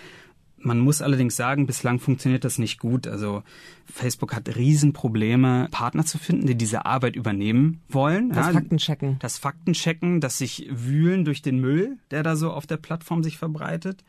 Man 0.57 0.79
muss 0.79 1.01
allerdings 1.01 1.35
sagen, 1.35 1.67
bislang 1.67 1.99
funktioniert 1.99 2.45
das 2.45 2.59
nicht 2.59 2.79
gut. 2.79 3.07
Also 3.07 3.43
Facebook 3.85 4.33
hat 4.33 4.55
Riesenprobleme, 4.55 5.67
Partner 5.71 6.05
zu 6.05 6.17
finden, 6.17 6.47
die 6.47 6.55
diese 6.55 6.85
Arbeit 6.85 7.17
übernehmen 7.17 7.81
wollen. 7.89 8.29
Das 8.29 8.47
ja, 8.47 8.53
Faktenchecken. 8.53 9.19
Das 9.19 9.37
Faktenchecken, 9.37 10.21
das 10.21 10.37
sich 10.37 10.69
wühlen 10.71 11.25
durch 11.25 11.41
den 11.41 11.59
Müll, 11.59 11.97
der 12.09 12.23
da 12.23 12.37
so 12.37 12.51
auf 12.51 12.65
der 12.65 12.77
Plattform 12.77 13.21
sich 13.21 13.37
verbreitet. 13.37 14.05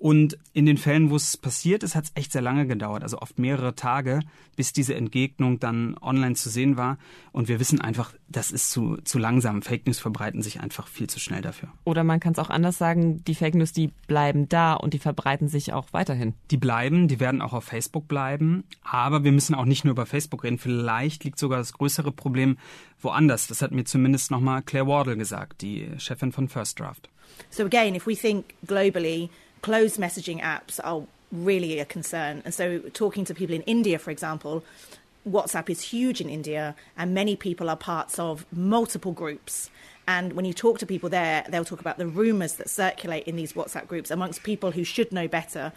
Und 0.00 0.38
in 0.52 0.64
den 0.64 0.76
Fällen, 0.76 1.10
wo 1.10 1.16
es 1.16 1.36
passiert 1.36 1.82
ist, 1.82 1.96
hat 1.96 2.04
es 2.04 2.12
echt 2.14 2.30
sehr 2.30 2.40
lange 2.40 2.68
gedauert, 2.68 3.02
also 3.02 3.18
oft 3.18 3.40
mehrere 3.40 3.74
Tage, 3.74 4.20
bis 4.54 4.72
diese 4.72 4.94
Entgegnung 4.94 5.58
dann 5.58 5.96
online 6.00 6.36
zu 6.36 6.50
sehen 6.50 6.76
war. 6.76 6.98
Und 7.32 7.48
wir 7.48 7.58
wissen 7.58 7.80
einfach, 7.80 8.12
das 8.28 8.52
ist 8.52 8.70
zu, 8.70 8.98
zu 9.02 9.18
langsam. 9.18 9.60
Fake 9.60 9.86
News 9.86 9.98
verbreiten 9.98 10.40
sich 10.40 10.60
einfach 10.60 10.86
viel 10.86 11.08
zu 11.08 11.18
schnell 11.18 11.42
dafür. 11.42 11.70
Oder 11.82 12.04
man 12.04 12.20
kann 12.20 12.32
es 12.32 12.38
auch 12.38 12.48
anders 12.48 12.78
sagen, 12.78 13.24
die 13.24 13.34
Fake 13.34 13.56
News, 13.56 13.72
die 13.72 13.88
bleiben 14.06 14.48
da 14.48 14.74
und 14.74 14.94
die 14.94 15.00
verbreiten 15.00 15.48
sich 15.48 15.72
auch 15.72 15.88
weiterhin. 15.90 16.34
Die 16.52 16.58
bleiben, 16.58 17.08
die 17.08 17.18
werden 17.18 17.42
auch 17.42 17.52
auf 17.52 17.64
Facebook 17.64 18.06
bleiben. 18.06 18.62
Aber 18.82 19.24
wir 19.24 19.32
müssen 19.32 19.56
auch 19.56 19.64
nicht 19.64 19.84
nur 19.84 19.90
über 19.90 20.06
Facebook 20.06 20.44
reden. 20.44 20.58
Vielleicht 20.58 21.24
liegt 21.24 21.40
sogar 21.40 21.58
das 21.58 21.72
größere 21.72 22.12
Problem 22.12 22.56
woanders. 23.00 23.48
Das 23.48 23.62
hat 23.62 23.72
mir 23.72 23.82
zumindest 23.82 24.30
nochmal 24.30 24.62
Claire 24.62 24.86
Wardle 24.86 25.16
gesagt, 25.16 25.60
die 25.62 25.88
Chefin 25.98 26.30
von 26.30 26.48
First 26.48 26.78
Draft. 26.78 27.08
So 27.50 27.64
again, 27.64 27.96
if 27.96 28.06
we 28.06 28.14
think 28.14 28.44
globally, 28.64 29.28
closed 29.62 29.98
messaging 29.98 30.40
apps 30.40 30.80
are 30.82 31.02
really 31.32 31.78
a 31.78 31.84
concern. 31.84 32.42
And 32.44 32.54
so, 32.54 32.78
talking 32.92 33.24
to 33.26 33.34
people 33.34 33.54
in 33.54 33.62
India, 33.62 33.98
for 33.98 34.10
example, 34.10 34.64
WhatsApp 35.28 35.68
is 35.68 35.80
huge 35.80 36.20
in 36.20 36.28
India, 36.30 36.74
and 36.96 37.12
many 37.12 37.36
people 37.36 37.68
are 37.68 37.76
parts 37.76 38.18
of 38.18 38.46
multiple 38.52 39.12
groups. 39.12 39.70
And 40.06 40.32
when 40.32 40.46
you 40.46 40.54
talk 40.54 40.78
to 40.78 40.86
people 40.86 41.10
there, 41.10 41.44
they'll 41.48 41.66
talk 41.66 41.80
about 41.80 41.98
the 41.98 42.06
rumors 42.06 42.54
that 42.54 42.70
circulate 42.70 43.24
in 43.24 43.36
these 43.36 43.52
WhatsApp 43.52 43.86
groups 43.86 44.10
amongst 44.10 44.42
people 44.42 44.70
who 44.70 44.84
should 44.84 45.12
know 45.12 45.28
better. 45.28 45.72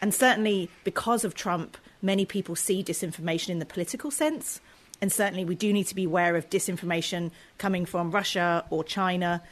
And 0.00 0.14
certainly, 0.14 0.70
because 0.84 1.24
of 1.24 1.34
Trump, 1.34 1.76
many 2.00 2.24
people 2.24 2.56
see 2.56 2.82
disinformation 2.82 3.50
in 3.50 3.58
the 3.58 3.66
political 3.66 4.10
sense. 4.10 4.60
And 5.00 5.12
certainly, 5.12 5.44
we 5.44 5.54
do 5.54 5.72
need 5.72 5.86
to 5.88 5.94
be 5.94 6.04
aware 6.04 6.36
of 6.36 6.48
disinformation 6.48 7.30
coming 7.58 7.84
from 7.84 8.10
Russia 8.10 8.64
or 8.70 8.84
China 8.84 9.42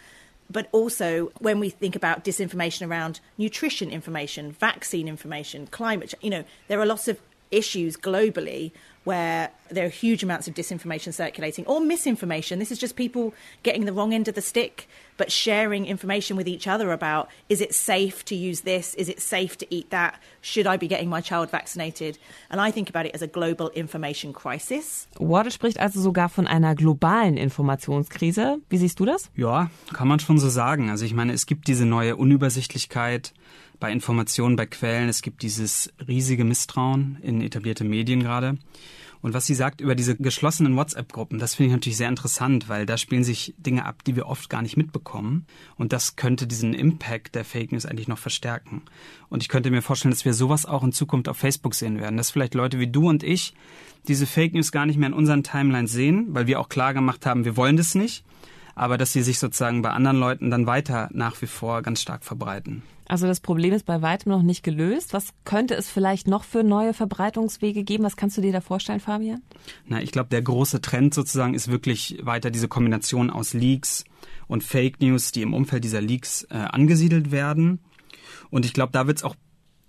but 0.52 0.68
also 0.72 1.32
when 1.38 1.58
we 1.58 1.70
think 1.70 1.96
about 1.96 2.24
disinformation 2.24 2.88
around 2.88 3.20
nutrition 3.38 3.90
information, 3.90 4.52
vaccine 4.52 5.08
information, 5.08 5.66
climate, 5.66 6.14
you 6.20 6.30
know, 6.30 6.44
there 6.68 6.80
are 6.80 6.86
lots 6.86 7.08
of 7.08 7.18
issues 7.52 7.96
globally 7.96 8.72
where 9.04 9.50
there 9.68 9.84
are 9.84 9.90
huge 9.90 10.22
amounts 10.22 10.46
of 10.46 10.54
disinformation 10.54 11.12
circulating 11.12 11.66
or 11.66 11.80
misinformation. 11.80 12.58
This 12.58 12.70
is 12.70 12.78
just 12.78 12.94
people 12.94 13.34
getting 13.62 13.84
the 13.84 13.92
wrong 13.92 14.14
end 14.14 14.28
of 14.28 14.34
the 14.34 14.42
stick, 14.42 14.88
but 15.16 15.32
sharing 15.32 15.86
information 15.86 16.36
with 16.36 16.46
each 16.46 16.68
other 16.68 16.92
about 16.92 17.28
is 17.48 17.60
it 17.60 17.74
safe 17.74 18.24
to 18.26 18.36
use 18.36 18.60
this? 18.60 18.94
Is 18.94 19.08
it 19.08 19.20
safe 19.20 19.58
to 19.58 19.66
eat 19.74 19.90
that? 19.90 20.20
Should 20.40 20.66
I 20.66 20.76
be 20.76 20.86
getting 20.86 21.08
my 21.08 21.20
child 21.20 21.50
vaccinated? 21.50 22.18
And 22.50 22.60
I 22.60 22.70
think 22.70 22.88
about 22.88 23.06
it 23.06 23.14
as 23.14 23.22
a 23.22 23.26
global 23.26 23.70
information 23.70 24.32
crisis. 24.32 25.08
Ward 25.18 25.52
spricht 25.52 25.80
also 25.80 26.00
sogar 26.00 26.28
von 26.28 26.46
einer 26.46 26.74
globalen 26.76 27.36
Informationskrise. 27.36 28.60
Wie 28.68 28.78
siehst 28.78 29.00
du 29.00 29.04
das? 29.04 29.30
Ja, 29.36 29.70
kann 29.92 30.06
man 30.06 30.20
schon 30.20 30.38
so 30.38 30.48
sagen. 30.48 30.90
Also 30.90 31.04
ich 31.04 31.14
meine, 31.14 31.32
es 31.32 31.46
gibt 31.46 31.66
diese 31.66 31.86
neue 31.86 32.16
Unübersichtlichkeit 32.16 33.32
bei 33.82 33.90
Informationen, 33.90 34.54
bei 34.54 34.64
Quellen. 34.64 35.08
Es 35.08 35.22
gibt 35.22 35.42
dieses 35.42 35.92
riesige 36.06 36.44
Misstrauen 36.44 37.18
in 37.20 37.40
etablierte 37.40 37.82
Medien 37.82 38.22
gerade. 38.22 38.56
Und 39.20 39.34
was 39.34 39.46
sie 39.46 39.56
sagt 39.56 39.80
über 39.80 39.96
diese 39.96 40.14
geschlossenen 40.14 40.76
WhatsApp-Gruppen, 40.76 41.40
das 41.40 41.56
finde 41.56 41.68
ich 41.68 41.72
natürlich 41.72 41.96
sehr 41.96 42.08
interessant, 42.08 42.68
weil 42.68 42.86
da 42.86 42.96
spielen 42.96 43.24
sich 43.24 43.54
Dinge 43.58 43.84
ab, 43.84 44.04
die 44.04 44.14
wir 44.14 44.26
oft 44.26 44.48
gar 44.48 44.62
nicht 44.62 44.76
mitbekommen. 44.76 45.46
Und 45.76 45.92
das 45.92 46.14
könnte 46.14 46.46
diesen 46.46 46.74
Impact 46.74 47.34
der 47.34 47.44
Fake 47.44 47.72
News 47.72 47.84
eigentlich 47.84 48.06
noch 48.06 48.18
verstärken. 48.18 48.82
Und 49.28 49.42
ich 49.42 49.48
könnte 49.48 49.72
mir 49.72 49.82
vorstellen, 49.82 50.12
dass 50.12 50.24
wir 50.24 50.34
sowas 50.34 50.64
auch 50.64 50.84
in 50.84 50.92
Zukunft 50.92 51.28
auf 51.28 51.36
Facebook 51.36 51.74
sehen 51.74 51.98
werden, 51.98 52.16
dass 52.16 52.30
vielleicht 52.30 52.54
Leute 52.54 52.78
wie 52.78 52.88
du 52.88 53.08
und 53.08 53.24
ich 53.24 53.52
diese 54.06 54.26
Fake 54.26 54.54
News 54.54 54.70
gar 54.70 54.86
nicht 54.86 54.96
mehr 54.96 55.08
in 55.08 55.14
unseren 55.14 55.42
Timelines 55.42 55.90
sehen, 55.90 56.26
weil 56.28 56.46
wir 56.46 56.60
auch 56.60 56.68
klar 56.68 56.94
gemacht 56.94 57.26
haben, 57.26 57.44
wir 57.44 57.56
wollen 57.56 57.76
das 57.76 57.96
nicht 57.96 58.24
aber 58.74 58.98
dass 58.98 59.12
sie 59.12 59.22
sich 59.22 59.38
sozusagen 59.38 59.82
bei 59.82 59.90
anderen 59.90 60.18
Leuten 60.18 60.50
dann 60.50 60.66
weiter 60.66 61.08
nach 61.12 61.40
wie 61.42 61.46
vor 61.46 61.82
ganz 61.82 62.00
stark 62.00 62.24
verbreiten. 62.24 62.82
Also 63.08 63.26
das 63.26 63.40
Problem 63.40 63.74
ist 63.74 63.84
bei 63.84 64.00
weitem 64.00 64.32
noch 64.32 64.42
nicht 64.42 64.62
gelöst. 64.62 65.12
Was 65.12 65.34
könnte 65.44 65.74
es 65.74 65.90
vielleicht 65.90 66.28
noch 66.28 66.44
für 66.44 66.64
neue 66.64 66.94
Verbreitungswege 66.94 67.84
geben? 67.84 68.04
Was 68.04 68.16
kannst 68.16 68.38
du 68.38 68.40
dir 68.40 68.52
da 68.52 68.62
vorstellen, 68.62 69.00
Fabian? 69.00 69.42
Na, 69.86 70.00
ich 70.00 70.12
glaube, 70.12 70.30
der 70.30 70.40
große 70.40 70.80
Trend 70.80 71.12
sozusagen 71.12 71.52
ist 71.52 71.70
wirklich 71.70 72.20
weiter 72.22 72.50
diese 72.50 72.68
Kombination 72.68 73.28
aus 73.28 73.52
Leaks 73.52 74.04
und 74.46 74.64
Fake 74.64 75.00
News, 75.02 75.32
die 75.32 75.42
im 75.42 75.52
Umfeld 75.52 75.84
dieser 75.84 76.00
Leaks 76.00 76.44
äh, 76.44 76.54
angesiedelt 76.54 77.30
werden. 77.30 77.80
Und 78.50 78.64
ich 78.64 78.72
glaube, 78.72 78.92
da 78.92 79.06
wird 79.06 79.18
es 79.18 79.24
auch 79.24 79.34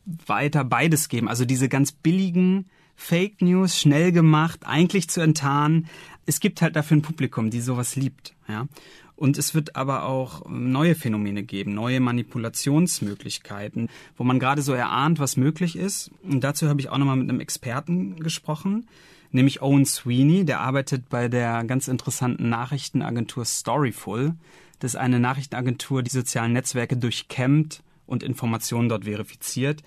weiter 0.05 0.65
beides 0.65 1.07
geben. 1.07 1.29
Also 1.29 1.45
diese 1.45 1.69
ganz 1.69 1.91
billigen 1.91 2.65
Fake 2.95 3.41
News, 3.41 3.79
schnell 3.79 4.11
gemacht, 4.11 4.61
eigentlich 4.63 5.09
zu 5.09 5.21
enttarnen. 5.21 5.87
Es 6.25 6.39
gibt 6.39 6.61
halt 6.61 6.75
dafür 6.75 6.97
ein 6.97 7.01
Publikum, 7.01 7.49
die 7.49 7.61
sowas 7.61 7.95
liebt. 7.95 8.33
Ja? 8.47 8.67
Und 9.15 9.37
es 9.37 9.53
wird 9.53 9.75
aber 9.75 10.05
auch 10.05 10.49
neue 10.49 10.95
Phänomene 10.95 11.43
geben, 11.43 11.73
neue 11.73 11.99
Manipulationsmöglichkeiten, 11.99 13.89
wo 14.17 14.23
man 14.23 14.39
gerade 14.39 14.61
so 14.61 14.73
erahnt, 14.73 15.19
was 15.19 15.37
möglich 15.37 15.75
ist. 15.75 16.11
Und 16.23 16.43
dazu 16.43 16.67
habe 16.67 16.81
ich 16.81 16.89
auch 16.89 16.97
nochmal 16.97 17.17
mit 17.17 17.29
einem 17.29 17.39
Experten 17.39 18.19
gesprochen, 18.19 18.87
nämlich 19.31 19.61
Owen 19.61 19.85
Sweeney, 19.85 20.45
der 20.45 20.61
arbeitet 20.61 21.09
bei 21.09 21.27
der 21.27 21.63
ganz 21.63 21.87
interessanten 21.87 22.49
Nachrichtenagentur 22.49 23.45
Storyful. 23.45 24.33
Das 24.79 24.95
ist 24.95 24.99
eine 24.99 25.19
Nachrichtenagentur, 25.19 26.03
die 26.03 26.11
sozialen 26.11 26.53
Netzwerke 26.53 26.97
durchkämmt 26.97 27.83
und 28.07 28.23
Informationen 28.23 28.89
dort 28.89 29.05
verifiziert. 29.05 29.83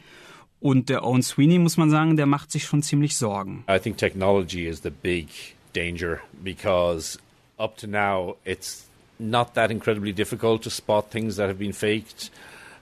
Und 0.66 0.88
der 0.88 1.04
Owen 1.04 1.22
Sweeney, 1.22 1.60
muss 1.60 1.76
man 1.76 1.90
sagen, 1.90 2.16
der 2.16 2.26
macht 2.26 2.50
sich 2.50 2.64
schon 2.64 2.82
ziemlich 2.82 3.16
Sorgen. 3.16 3.62
I 3.68 3.78
think 3.78 3.98
technology 3.98 4.66
is 4.66 4.80
the 4.80 4.90
big 4.90 5.28
danger 5.72 6.22
because 6.42 7.20
up 7.56 7.76
to 7.76 7.86
now 7.86 8.34
it's 8.44 8.88
not 9.20 9.54
that 9.54 9.70
incredibly 9.70 10.12
difficult 10.12 10.62
to 10.62 10.70
spot 10.70 11.12
things 11.12 11.36
that 11.36 11.46
have 11.46 11.60
been 11.60 11.72
faked. 11.72 12.32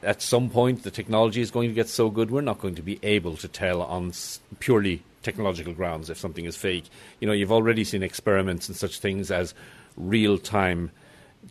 At 0.02 0.22
some 0.22 0.48
point, 0.48 0.82
the 0.82 0.90
technology 0.90 1.42
is 1.42 1.50
going 1.50 1.68
to 1.68 1.74
get 1.74 1.90
so 1.90 2.08
good, 2.08 2.30
we're 2.30 2.40
not 2.40 2.58
going 2.58 2.74
to 2.76 2.82
be 2.82 2.98
able 3.02 3.36
to 3.36 3.48
tell 3.48 3.82
on 3.82 4.12
purely 4.60 5.02
technological 5.22 5.74
grounds 5.74 6.08
if 6.08 6.16
something 6.16 6.46
is 6.46 6.56
fake. 6.56 6.84
You 7.20 7.26
know, 7.26 7.34
you've 7.34 7.52
already 7.52 7.84
seen 7.84 8.02
experiments 8.02 8.66
and 8.66 8.74
such 8.74 8.98
things 9.00 9.30
as 9.30 9.52
real 9.98 10.38
time 10.38 10.90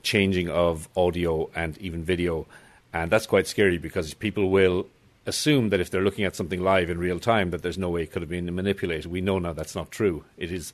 changing 0.02 0.50
of 0.50 0.90
audio 0.98 1.52
and 1.54 1.78
even 1.78 2.04
video. 2.04 2.48
And 2.92 3.12
that's 3.12 3.28
quite 3.28 3.46
scary 3.46 3.78
because 3.78 4.16
people 4.16 4.50
will 4.50 4.88
assume 5.26 5.70
that 5.70 5.80
if 5.80 5.90
they're 5.90 6.04
looking 6.04 6.26
at 6.26 6.36
something 6.36 6.62
live 6.62 6.90
in 6.90 7.00
real 7.00 7.20
time, 7.20 7.52
that 7.52 7.62
there's 7.62 7.78
no 7.78 7.90
way 7.90 8.04
it 8.04 8.12
could 8.12 8.22
have 8.22 8.30
been 8.30 8.54
manipulated. 8.54 9.12
We 9.12 9.22
know 9.22 9.40
now 9.40 9.54
that's 9.54 9.76
not 9.76 9.92
true. 9.92 10.24
It 10.38 10.52
is 10.52 10.74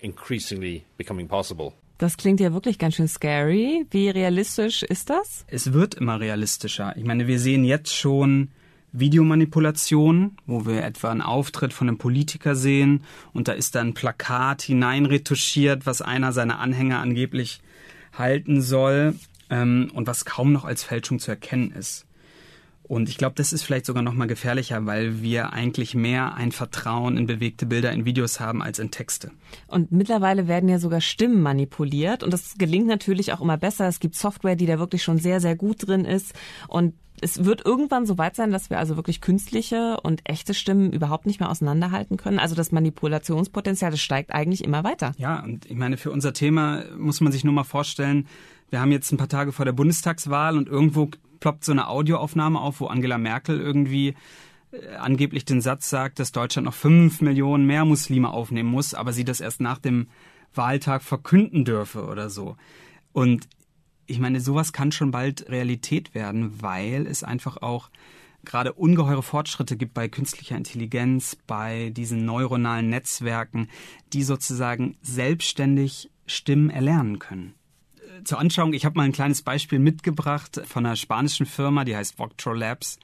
increasingly 0.00 0.84
becoming 0.96 1.28
possible. 1.28 1.74
Das 1.98 2.16
klingt 2.16 2.40
ja 2.40 2.52
wirklich 2.52 2.78
ganz 2.78 2.96
schön 2.96 3.06
scary. 3.06 3.86
Wie 3.90 4.10
realistisch 4.10 4.82
ist 4.82 5.08
das? 5.08 5.44
Es 5.46 5.72
wird 5.72 5.94
immer 5.94 6.18
realistischer. 6.18 6.96
Ich 6.96 7.04
meine, 7.04 7.28
wir 7.28 7.38
sehen 7.38 7.64
jetzt 7.64 7.94
schon 7.94 8.48
Videomanipulationen, 8.92 10.36
wo 10.46 10.66
wir 10.66 10.84
etwa 10.84 11.10
einen 11.10 11.22
Auftritt 11.22 11.72
von 11.72 11.88
einem 11.88 11.98
Politiker 11.98 12.56
sehen 12.56 13.04
und 13.32 13.48
da 13.48 13.52
ist 13.52 13.74
dann 13.74 13.88
ein 13.88 13.94
Plakat 13.94 14.62
hineinretuschiert, 14.62 15.86
was 15.86 16.02
einer 16.02 16.32
seiner 16.32 16.58
Anhänger 16.58 16.98
angeblich 16.98 17.60
halten 18.12 18.60
soll 18.60 19.14
ähm, 19.48 19.90
und 19.94 20.06
was 20.06 20.24
kaum 20.24 20.52
noch 20.52 20.64
als 20.64 20.82
Fälschung 20.82 21.20
zu 21.20 21.30
erkennen 21.30 21.70
ist. 21.70 22.04
Und 22.82 23.08
ich 23.08 23.16
glaube, 23.16 23.34
das 23.36 23.52
ist 23.52 23.62
vielleicht 23.62 23.86
sogar 23.86 24.02
noch 24.02 24.12
mal 24.12 24.26
gefährlicher, 24.26 24.84
weil 24.86 25.22
wir 25.22 25.52
eigentlich 25.52 25.94
mehr 25.94 26.34
ein 26.34 26.52
Vertrauen 26.52 27.16
in 27.16 27.26
bewegte 27.26 27.64
Bilder 27.64 27.92
in 27.92 28.04
Videos 28.04 28.40
haben 28.40 28.62
als 28.62 28.78
in 28.78 28.90
Texte. 28.90 29.30
Und 29.66 29.92
mittlerweile 29.92 30.48
werden 30.48 30.68
ja 30.68 30.78
sogar 30.78 31.00
Stimmen 31.00 31.42
manipuliert 31.42 32.22
und 32.22 32.32
das 32.32 32.56
gelingt 32.58 32.88
natürlich 32.88 33.32
auch 33.32 33.40
immer 33.40 33.56
besser. 33.56 33.86
Es 33.86 34.00
gibt 34.00 34.16
Software, 34.16 34.56
die 34.56 34.66
da 34.66 34.78
wirklich 34.78 35.02
schon 35.02 35.18
sehr, 35.18 35.40
sehr 35.40 35.56
gut 35.56 35.86
drin 35.86 36.04
ist 36.04 36.34
und 36.68 36.94
es 37.20 37.44
wird 37.44 37.64
irgendwann 37.64 38.04
so 38.04 38.18
weit 38.18 38.34
sein, 38.34 38.50
dass 38.50 38.68
wir 38.68 38.78
also 38.78 38.96
wirklich 38.96 39.20
künstliche 39.20 40.00
und 40.02 40.22
echte 40.24 40.54
Stimmen 40.54 40.92
überhaupt 40.92 41.24
nicht 41.24 41.38
mehr 41.38 41.50
auseinanderhalten 41.50 42.16
können. 42.16 42.40
Also 42.40 42.56
das 42.56 42.72
Manipulationspotenzial, 42.72 43.92
das 43.92 44.00
steigt 44.00 44.32
eigentlich 44.32 44.64
immer 44.64 44.82
weiter. 44.82 45.12
Ja, 45.18 45.40
und 45.40 45.66
ich 45.66 45.76
meine, 45.76 45.96
für 45.96 46.10
unser 46.10 46.32
Thema 46.32 46.82
muss 46.98 47.20
man 47.20 47.32
sich 47.32 47.44
nur 47.44 47.54
mal 47.54 47.62
vorstellen, 47.62 48.26
wir 48.70 48.80
haben 48.80 48.90
jetzt 48.90 49.12
ein 49.12 49.18
paar 49.18 49.28
Tage 49.28 49.52
vor 49.52 49.64
der 49.64 49.72
Bundestagswahl 49.72 50.56
und 50.56 50.68
irgendwo 50.68 51.10
ploppt 51.42 51.64
so 51.64 51.72
eine 51.72 51.88
Audioaufnahme 51.88 52.60
auf, 52.60 52.80
wo 52.80 52.86
Angela 52.86 53.18
Merkel 53.18 53.60
irgendwie 53.60 54.14
äh, 54.70 54.94
angeblich 54.94 55.44
den 55.44 55.60
Satz 55.60 55.90
sagt, 55.90 56.20
dass 56.20 56.30
Deutschland 56.30 56.66
noch 56.66 56.74
fünf 56.74 57.20
Millionen 57.20 57.66
mehr 57.66 57.84
Muslime 57.84 58.30
aufnehmen 58.30 58.70
muss, 58.70 58.94
aber 58.94 59.12
sie 59.12 59.24
das 59.24 59.40
erst 59.40 59.60
nach 59.60 59.78
dem 59.78 60.06
Wahltag 60.54 61.02
verkünden 61.02 61.64
dürfe 61.64 62.06
oder 62.06 62.30
so. 62.30 62.56
Und 63.12 63.48
ich 64.06 64.20
meine, 64.20 64.40
sowas 64.40 64.72
kann 64.72 64.92
schon 64.92 65.10
bald 65.10 65.50
Realität 65.50 66.14
werden, 66.14 66.62
weil 66.62 67.08
es 67.08 67.24
einfach 67.24 67.56
auch 67.56 67.90
gerade 68.44 68.72
ungeheure 68.72 69.24
Fortschritte 69.24 69.76
gibt 69.76 69.94
bei 69.94 70.08
künstlicher 70.08 70.56
Intelligenz, 70.56 71.36
bei 71.48 71.90
diesen 71.90 72.24
neuronalen 72.24 72.88
Netzwerken, 72.88 73.68
die 74.12 74.22
sozusagen 74.22 74.96
selbstständig 75.02 76.08
Stimmen 76.24 76.70
erlernen 76.70 77.18
können 77.18 77.54
zur 78.24 78.38
Anschauung, 78.38 78.72
ich 78.72 78.84
habe 78.84 78.96
mal 78.96 79.04
ein 79.04 79.12
kleines 79.12 79.42
Beispiel 79.42 79.78
mitgebracht 79.78 80.60
von 80.64 80.86
einer 80.86 80.96
spanischen 80.96 81.46
Firma, 81.46 81.84
die 81.84 81.96
heißt 81.96 82.18
Voctro 82.18 82.52
Labs. 82.52 82.98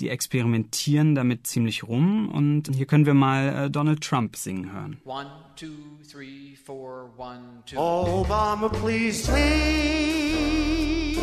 Die 0.00 0.10
experimentieren 0.10 1.14
damit 1.14 1.46
ziemlich 1.46 1.84
rum 1.84 2.28
und 2.28 2.68
hier 2.74 2.84
können 2.86 3.06
wir 3.06 3.14
mal 3.14 3.66
äh, 3.66 3.70
Donald 3.70 4.02
Trump 4.02 4.36
singen 4.36 4.70
hören. 4.72 5.00
One, 5.04 5.30
two, 5.56 5.68
three, 6.10 6.54
four, 6.54 7.10
one, 7.16 7.62
two. 7.64 7.78
Obama, 7.78 8.68
please 8.68 9.32
lead. 9.32 11.16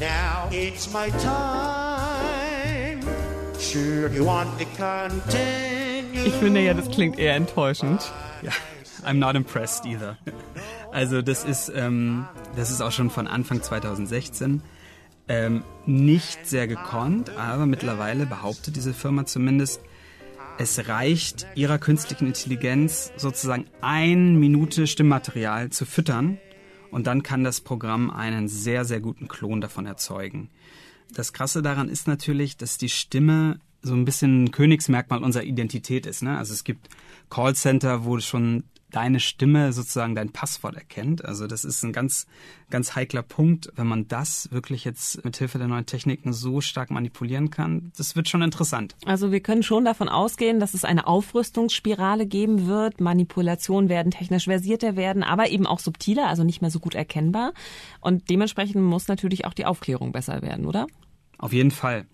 Now 0.00 0.48
it's 0.50 0.92
my 0.92 1.10
time. 1.22 1.60
sure 3.60 4.08
you 4.08 4.24
want 4.24 4.58
to 4.58 4.64
continue. 4.76 6.26
Ich 6.26 6.34
finde 6.34 6.60
ja, 6.60 6.74
das 6.74 6.90
klingt 6.90 7.18
eher 7.18 7.34
enttäuschend. 7.34 8.10
Ja, 8.42 8.52
I'm 9.04 9.18
not 9.18 9.36
impressed 9.36 9.86
either. 9.86 10.16
Also 10.92 11.22
das 11.22 11.44
ist, 11.44 11.72
ähm, 11.74 12.26
das 12.56 12.70
ist 12.70 12.80
auch 12.80 12.92
schon 12.92 13.10
von 13.10 13.26
Anfang 13.26 13.62
2016. 13.62 14.62
Ähm, 15.28 15.62
nicht 15.86 16.46
sehr 16.46 16.66
gekonnt, 16.66 17.30
aber 17.36 17.66
mittlerweile 17.66 18.26
behauptet 18.26 18.74
diese 18.74 18.92
Firma 18.92 19.26
zumindest, 19.26 19.80
es 20.58 20.88
reicht 20.88 21.46
ihrer 21.54 21.78
künstlichen 21.78 22.26
Intelligenz 22.26 23.12
sozusagen 23.16 23.66
ein 23.80 24.36
Minute 24.36 24.86
Stimmmaterial 24.86 25.70
zu 25.70 25.86
füttern 25.86 26.38
und 26.90 27.06
dann 27.06 27.22
kann 27.22 27.44
das 27.44 27.60
Programm 27.60 28.10
einen 28.10 28.48
sehr, 28.48 28.84
sehr 28.84 29.00
guten 29.00 29.28
Klon 29.28 29.60
davon 29.60 29.86
erzeugen. 29.86 30.50
Das 31.14 31.32
Krasse 31.32 31.62
daran 31.62 31.88
ist 31.88 32.08
natürlich, 32.08 32.56
dass 32.56 32.76
die 32.76 32.88
Stimme 32.88 33.60
so 33.82 33.94
ein 33.94 34.04
bisschen 34.04 34.44
ein 34.44 34.50
Königsmerkmal 34.50 35.22
unserer 35.22 35.44
Identität 35.44 36.06
ist. 36.06 36.22
Ne? 36.22 36.36
Also 36.36 36.52
es 36.52 36.64
gibt 36.64 36.88
Callcenter, 37.30 38.04
wo 38.04 38.18
schon 38.18 38.64
deine 38.90 39.20
Stimme 39.20 39.72
sozusagen 39.72 40.14
dein 40.14 40.30
Passwort 40.30 40.74
erkennt. 40.74 41.24
Also 41.24 41.46
das 41.46 41.64
ist 41.64 41.82
ein 41.82 41.92
ganz, 41.92 42.26
ganz 42.70 42.94
heikler 42.94 43.22
Punkt, 43.22 43.72
wenn 43.76 43.86
man 43.86 44.08
das 44.08 44.50
wirklich 44.52 44.84
jetzt 44.84 45.24
mit 45.24 45.36
Hilfe 45.36 45.58
der 45.58 45.68
neuen 45.68 45.86
Techniken 45.86 46.32
so 46.32 46.60
stark 46.60 46.90
manipulieren 46.90 47.50
kann. 47.50 47.92
Das 47.96 48.16
wird 48.16 48.28
schon 48.28 48.42
interessant. 48.42 48.96
Also 49.06 49.32
wir 49.32 49.40
können 49.40 49.62
schon 49.62 49.84
davon 49.84 50.08
ausgehen, 50.08 50.60
dass 50.60 50.74
es 50.74 50.84
eine 50.84 51.06
Aufrüstungsspirale 51.06 52.26
geben 52.26 52.66
wird. 52.66 53.00
Manipulationen 53.00 53.88
werden 53.88 54.10
technisch 54.10 54.44
versierter 54.44 54.96
werden, 54.96 55.22
aber 55.22 55.48
eben 55.50 55.66
auch 55.66 55.78
subtiler, 55.78 56.28
also 56.28 56.44
nicht 56.44 56.60
mehr 56.60 56.70
so 56.70 56.80
gut 56.80 56.94
erkennbar. 56.94 57.52
Und 58.00 58.30
dementsprechend 58.30 58.82
muss 58.82 59.08
natürlich 59.08 59.44
auch 59.44 59.54
die 59.54 59.66
Aufklärung 59.66 60.12
besser 60.12 60.42
werden, 60.42 60.66
oder? 60.66 60.86
Auf 61.38 61.52
jeden 61.52 61.70
Fall. 61.70 62.06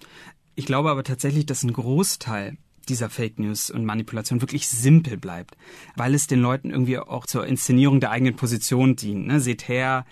Ich 0.54 0.66
glaube 0.66 0.90
aber 0.90 1.04
tatsächlich, 1.04 1.46
dass 1.46 1.62
ein 1.62 1.72
Großteil 1.72 2.56
dieser 2.88 3.10
Fake 3.10 3.38
News 3.38 3.70
und 3.70 3.84
Manipulation 3.84 4.40
wirklich 4.40 4.68
simpel 4.68 5.16
bleibt, 5.16 5.56
weil 5.96 6.14
es 6.14 6.26
den 6.26 6.40
Leuten 6.40 6.70
irgendwie 6.70 6.98
auch 6.98 7.26
zur 7.26 7.46
Inszenierung 7.46 8.00
der 8.00 8.10
eigenen 8.10 8.36
Position 8.36 8.96
dient. 8.96 9.26
Ne? 9.26 9.40
Seht 9.40 9.68
her, 9.68 10.04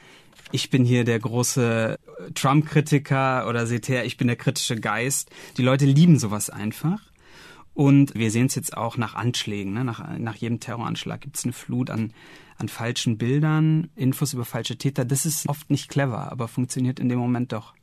ich 0.53 0.71
bin 0.71 0.85
hier 0.85 1.05
der 1.05 1.19
große 1.19 1.99
Trump-Kritiker 2.35 3.49
oder 3.49 3.67
seht 3.67 3.89
her, 3.89 4.05
ich 4.05 4.17
bin 4.17 4.29
der 4.29 4.37
kritische 4.37 4.77
Geist. 4.77 5.31
Die 5.57 5.63
Leute 5.63 5.85
lieben 5.85 6.19
sowas 6.19 6.51
einfach. 6.51 7.01
Und 7.75 8.15
wir 8.15 8.31
sehen 8.31 8.47
es 8.47 8.55
jetzt 8.55 8.77
auch 8.77 8.97
nach 8.97 9.15
Anschlägen. 9.15 9.73
Ne? 9.73 9.85
Nach, 9.85 10.17
nach 10.17 10.37
jedem 10.37 10.61
Terroranschlag 10.61 11.21
gibt 11.21 11.37
es 11.37 11.45
eine 11.45 11.53
Flut 11.53 11.91
an, 11.91 12.13
an 12.57 12.69
falschen 12.69 13.19
Bildern, 13.19 13.91
Infos 13.97 14.33
über 14.33 14.45
falsche 14.45 14.79
Täter. 14.79 15.05
Das 15.05 15.27
ist 15.27 15.49
oft 15.49 15.71
nicht 15.71 15.89
clever, 15.89 16.31
aber 16.31 16.47
funktioniert 16.47 17.01
in 17.01 17.09
dem 17.09 17.19
Moment 17.19 17.53
doch. 17.53 17.75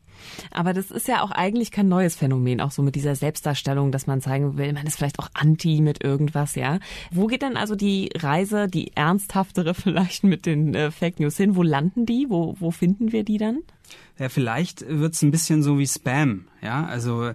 Aber 0.52 0.74
das 0.74 0.92
ist 0.92 1.08
ja 1.08 1.22
auch 1.24 1.32
eigentlich 1.32 1.72
kein 1.72 1.88
neues 1.88 2.16
Phänomen, 2.16 2.62
auch 2.62 2.72
so 2.72 2.82
mit 2.82 2.96
dieser 2.96 3.16
Selbstdarstellung, 3.16 3.92
dass 3.92 4.08
man 4.08 4.22
zeigen 4.22 4.58
will, 4.58 4.74
man 4.74 4.86
ist 4.86 4.98
vielleicht 4.98 5.20
auch 5.20 5.30
anti 5.34 5.82
mit 5.82 6.04
irgendwas, 6.04 6.56
ja. 6.56 6.80
Wo 7.12 7.28
geht 7.28 7.42
denn 7.42 7.58
also 7.58 7.76
die 7.76 8.10
Reise, 8.16 8.68
die 8.68 8.96
ernsthaftere 8.96 9.74
vielleicht 9.74 10.24
mit 10.24 10.46
den 10.46 10.74
äh, 10.76 10.92
Fake 10.92 11.20
News 11.20 11.38
hin? 11.38 11.56
Wo 11.56 11.64
landen 11.64 12.06
die? 12.06 12.28
Wo, 12.30 12.56
wo 12.60 12.72
finden 12.72 13.12
wir 13.12 13.24
die 13.24 13.38
dann? 13.38 13.60
Ja, 14.20 14.30
vielleicht 14.30 14.88
wird's 14.88 15.22
ein 15.22 15.32
bisschen 15.32 15.64
so 15.64 15.80
wie 15.80 15.88
Spam, 15.88 16.46
ja. 16.62 16.86
Also 16.86 17.32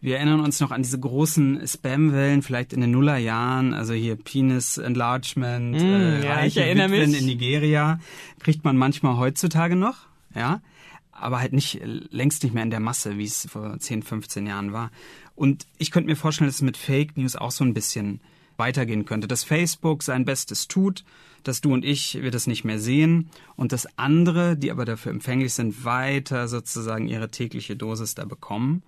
wir 0.00 0.16
erinnern 0.16 0.40
uns 0.40 0.60
noch 0.60 0.70
an 0.70 0.82
diese 0.82 0.98
großen 0.98 1.66
Spam-Wellen, 1.66 2.42
vielleicht 2.42 2.72
in 2.72 2.80
den 2.80 2.92
Nullerjahren, 2.92 3.74
also 3.74 3.92
hier 3.92 4.14
Penis 4.14 4.78
Enlargement, 4.78 5.74
mm, 5.74 5.84
äh, 5.84 6.24
ja, 6.24 6.44
ich 6.44 6.56
erinnere 6.56 6.92
Witwen 6.92 7.10
mich. 7.10 7.20
in 7.20 7.26
Nigeria, 7.26 7.98
kriegt 8.38 8.64
man 8.64 8.76
manchmal 8.76 9.16
heutzutage 9.16 9.74
noch, 9.74 9.96
ja 10.34 10.60
aber 11.20 11.40
halt 11.40 11.52
nicht 11.52 11.80
längst 11.82 12.42
nicht 12.42 12.54
mehr 12.54 12.62
in 12.62 12.70
der 12.70 12.80
Masse, 12.80 13.18
wie 13.18 13.24
es 13.24 13.48
vor 13.50 13.78
10, 13.78 14.02
15 14.02 14.46
Jahren 14.46 14.72
war. 14.72 14.90
Und 15.34 15.66
ich 15.78 15.90
könnte 15.90 16.08
mir 16.08 16.16
vorstellen, 16.16 16.48
dass 16.48 16.56
es 16.56 16.62
mit 16.62 16.76
Fake 16.76 17.16
News 17.16 17.36
auch 17.36 17.50
so 17.50 17.64
ein 17.64 17.74
bisschen 17.74 18.20
weitergehen 18.56 19.04
könnte, 19.04 19.28
dass 19.28 19.44
Facebook 19.44 20.02
sein 20.02 20.24
Bestes 20.24 20.68
tut, 20.68 21.04
dass 21.44 21.60
du 21.60 21.72
und 21.72 21.84
ich 21.84 22.20
wir 22.20 22.30
das 22.30 22.46
nicht 22.46 22.64
mehr 22.64 22.78
sehen 22.78 23.30
und 23.56 23.72
dass 23.72 23.86
andere, 23.96 24.56
die 24.56 24.70
aber 24.70 24.84
dafür 24.84 25.12
empfänglich 25.12 25.54
sind, 25.54 25.84
weiter 25.84 26.48
sozusagen 26.48 27.06
ihre 27.06 27.30
tägliche 27.30 27.76
Dosis 27.76 28.14
da 28.14 28.24
bekommen. 28.24 28.82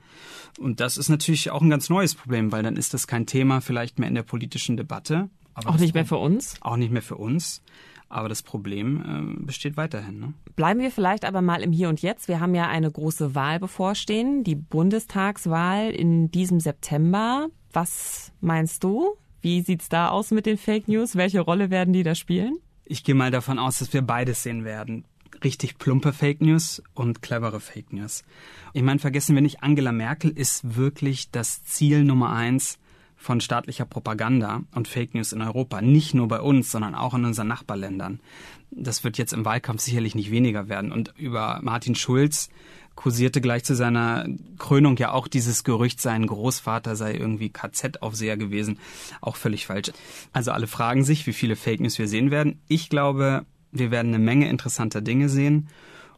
Und 0.59 0.81
das 0.81 0.99
ist 0.99 1.09
natürlich 1.09 1.51
auch 1.51 1.63
ein 1.63 1.71
ganz 1.71 1.89
neues 1.89 2.15
Problem, 2.15 2.51
weil 2.53 2.63
dann 2.63 2.77
ist 2.77 2.93
das 2.93 3.07
kein 3.07 3.27
Thema 3.27 3.61
vielleicht 3.61 3.99
mehr 3.99 4.09
in 4.09 4.17
der 4.17 4.25
politischen 4.25 4.77
Debatte. 4.77 5.31
auch 5.55 5.79
nicht 5.79 5.95
mehr 5.95 6.07
für 6.07 6.19
uns? 6.19 6.57
Auch 6.61 6.77
nicht 6.77 6.91
mehr 6.91 7.03
für 7.03 7.17
uns. 7.17 7.63
Aber 8.11 8.29
das 8.29 8.43
Problem 8.43 9.39
äh, 9.41 9.45
besteht 9.45 9.77
weiterhin. 9.77 10.19
Ne? 10.19 10.35
Bleiben 10.57 10.81
wir 10.81 10.91
vielleicht 10.91 11.25
aber 11.25 11.43
mal 11.43 11.63
im 11.63 11.71
Hier 11.71 11.89
und 11.89 12.03
Jetzt. 12.03 12.27
Wir 12.27 12.41
haben 12.41 12.57
ja 12.57 12.69
eine 12.69 12.91
große 12.91 13.37
Wahl 13.37 13.61
bevorstehen, 13.61 14.43
die 14.43 14.57
Bundestagswahl 14.57 15.91
in 15.91 16.31
diesem 16.31 16.59
September. 16.59 17.47
Was 17.73 18.33
meinst 18.41 18.83
du? 18.83 19.15
Wie 19.41 19.63
sieht's 19.63 19.89
da 19.89 20.09
aus 20.09 20.33
mit 20.33 20.45
den 20.45 20.59
Fake 20.59 20.89
News? 20.89 21.15
Welche 21.15 21.41
Rolle 21.41 21.71
werden 21.71 21.95
die 21.95 22.03
da 22.03 22.17
spielen? 22.17 22.59
Ich 22.85 23.05
gehe 23.05 23.15
mal 23.15 23.31
davon 23.31 23.61
aus, 23.61 23.79
dass 23.79 23.93
wir 23.93 24.03
beides 24.03 24.43
sehen 24.43 24.65
werden. 24.65 25.05
Richtig 25.45 25.79
plumpe 25.79 26.13
Fake 26.13 26.41
News 26.41 26.83
und 26.95 27.23
clevere 27.23 27.61
Fake 27.61 27.93
News. 27.93 28.25
Ich 28.73 28.83
meine, 28.83 28.99
vergessen 28.99 29.37
wir 29.37 29.43
nicht, 29.43 29.63
Angela 29.63 29.93
Merkel 29.93 30.33
ist 30.33 30.77
wirklich 30.77 31.31
das 31.31 31.63
Ziel 31.63 32.03
Nummer 32.03 32.33
eins 32.33 32.81
von 33.21 33.43
staatlicher 33.43 33.85
Propaganda 33.85 34.63
und 34.75 34.89
Fake 34.89 35.15
News 35.15 35.33
in 35.33 35.43
Europa. 35.43 35.83
Nicht 35.83 36.15
nur 36.15 36.27
bei 36.27 36.41
uns, 36.41 36.71
sondern 36.71 36.95
auch 36.95 37.13
in 37.13 37.27
unseren 37.27 37.49
Nachbarländern. 37.49 38.21
Das 38.71 39.05
wird 39.05 39.19
jetzt 39.19 39.35
im 39.35 39.45
Wahlkampf 39.45 39.83
sicherlich 39.83 40.15
nicht 40.15 40.31
weniger 40.31 40.71
werden. 40.71 40.91
Und 40.91 41.13
über 41.19 41.61
Martin 41.63 41.95
Schulz 41.95 42.49
kursierte 42.95 43.43
gleich 43.43 43.63
zu 43.63 43.75
seiner 43.75 44.27
Krönung 44.59 44.97
ja 44.97 45.13
auch 45.13 45.29
dieses 45.29 45.65
Gerücht, 45.65 46.01
sein 46.01 46.27
Großvater 46.27 46.97
sei 46.97 47.15
irgendwie 47.15 47.51
KZ-Aufseher 47.51 48.39
gewesen. 48.39 48.79
Auch 49.21 49.37
völlig 49.37 49.67
falsch. 49.67 49.93
Also 50.33 50.53
alle 50.53 50.67
fragen 50.67 51.05
sich, 51.05 51.27
wie 51.27 51.35
viele 51.35 51.57
Fake 51.57 51.81
News 51.81 51.99
wir 51.99 52.09
sehen 52.09 52.31
werden. 52.31 52.59
Ich 52.69 52.89
glaube, 52.89 53.45
wir 53.71 53.91
werden 53.91 54.15
eine 54.15 54.25
Menge 54.25 54.49
interessanter 54.49 55.03
Dinge 55.03 55.29
sehen. 55.29 55.69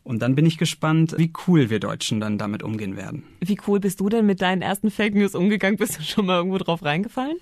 Und 0.04 0.20
dann 0.20 0.34
bin 0.34 0.46
ich 0.46 0.58
gespannt, 0.58 1.14
wie 1.16 1.32
cool 1.46 1.70
wir 1.70 1.78
Deutschen 1.78 2.20
dann 2.20 2.36
damit 2.36 2.62
umgehen 2.62 2.96
werden. 2.96 3.24
Wie 3.40 3.58
cool 3.66 3.78
bist 3.78 4.00
du 4.00 4.08
denn 4.08 4.26
mit 4.26 4.42
deinen 4.42 4.62
ersten 4.62 4.90
Fake 4.90 5.14
News 5.14 5.34
umgegangen? 5.34 5.76
Bist 5.76 5.98
du 5.98 6.02
schon 6.02 6.26
mal 6.26 6.38
irgendwo 6.38 6.58
drauf 6.58 6.84
reingefallen? 6.84 7.36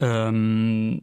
Ähm, 0.00 1.02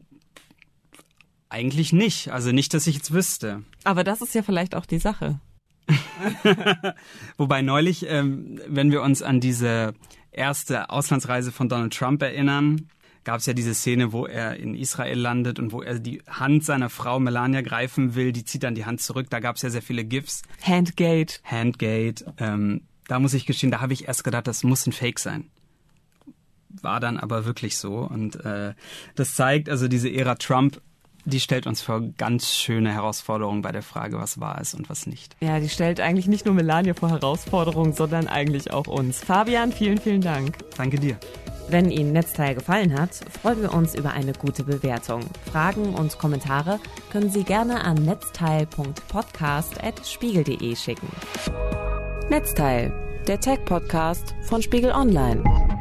eigentlich 1.48 1.92
nicht. 1.92 2.30
Also 2.30 2.52
nicht, 2.52 2.72
dass 2.72 2.86
ich 2.86 2.96
jetzt 2.96 3.12
wüsste. 3.12 3.62
Aber 3.84 4.04
das 4.04 4.22
ist 4.22 4.34
ja 4.34 4.42
vielleicht 4.42 4.74
auch 4.74 4.86
die 4.86 4.98
Sache. 4.98 5.40
Wobei 7.36 7.62
neulich, 7.62 8.06
ähm, 8.08 8.60
wenn 8.68 8.92
wir 8.92 9.02
uns 9.02 9.22
an 9.22 9.40
diese 9.40 9.94
erste 10.30 10.90
Auslandsreise 10.90 11.50
von 11.50 11.68
Donald 11.68 11.92
Trump 11.94 12.22
erinnern, 12.22 12.88
gab 13.24 13.38
es 13.38 13.46
ja 13.46 13.52
diese 13.52 13.74
Szene, 13.74 14.12
wo 14.12 14.26
er 14.26 14.56
in 14.56 14.74
Israel 14.74 15.18
landet 15.18 15.58
und 15.58 15.72
wo 15.72 15.82
er 15.82 15.98
die 15.98 16.22
Hand 16.28 16.64
seiner 16.64 16.90
Frau 16.90 17.20
Melania 17.20 17.60
greifen 17.60 18.14
will. 18.14 18.32
Die 18.32 18.44
zieht 18.44 18.62
dann 18.62 18.74
die 18.74 18.84
Hand 18.84 19.00
zurück. 19.00 19.28
Da 19.30 19.40
gab 19.40 19.56
es 19.56 19.62
ja 19.62 19.70
sehr 19.70 19.82
viele 19.82 20.04
GIFs. 20.04 20.42
Handgate. 20.62 21.40
Handgate. 21.44 22.24
Ähm, 22.38 22.82
da 23.08 23.18
muss 23.18 23.34
ich 23.34 23.46
gestehen, 23.46 23.70
da 23.70 23.80
habe 23.80 23.92
ich 23.92 24.08
erst 24.08 24.24
gedacht, 24.24 24.46
das 24.46 24.64
muss 24.64 24.86
ein 24.86 24.92
Fake 24.92 25.18
sein. 25.18 25.50
War 26.68 27.00
dann 27.00 27.18
aber 27.18 27.44
wirklich 27.44 27.76
so. 27.76 27.98
Und 27.98 28.36
äh, 28.44 28.74
das 29.14 29.34
zeigt 29.34 29.68
also 29.68 29.88
diese 29.88 30.10
Ära 30.10 30.36
Trump 30.36 30.80
die 31.24 31.40
stellt 31.40 31.66
uns 31.66 31.82
vor 31.82 32.00
ganz 32.18 32.52
schöne 32.52 32.92
Herausforderungen 32.92 33.62
bei 33.62 33.72
der 33.72 33.82
Frage, 33.82 34.18
was 34.18 34.40
wahr 34.40 34.60
ist 34.60 34.74
und 34.74 34.90
was 34.90 35.06
nicht. 35.06 35.36
Ja, 35.40 35.60
die 35.60 35.68
stellt 35.68 36.00
eigentlich 36.00 36.26
nicht 36.26 36.46
nur 36.46 36.54
Melania 36.54 36.94
vor 36.94 37.10
Herausforderungen, 37.10 37.92
sondern 37.92 38.26
eigentlich 38.26 38.72
auch 38.72 38.86
uns. 38.86 39.20
Fabian, 39.20 39.72
vielen, 39.72 39.98
vielen 39.98 40.20
Dank. 40.20 40.58
Danke 40.76 40.98
dir. 40.98 41.18
Wenn 41.68 41.90
Ihnen 41.90 42.12
Netzteil 42.12 42.54
gefallen 42.54 42.98
hat, 42.98 43.14
freuen 43.14 43.60
wir 43.62 43.72
uns 43.72 43.94
über 43.94 44.12
eine 44.12 44.32
gute 44.32 44.64
Bewertung. 44.64 45.22
Fragen 45.50 45.94
und 45.94 46.18
Kommentare 46.18 46.78
können 47.10 47.30
Sie 47.30 47.44
gerne 47.44 47.82
an 47.84 47.94
netzteil.podcast.spiegel.de 47.96 50.76
schicken. 50.76 51.08
Netzteil, 52.28 52.92
der 53.26 53.40
Tech-Podcast 53.40 54.34
von 54.42 54.60
Spiegel 54.62 54.92
Online. 54.92 55.71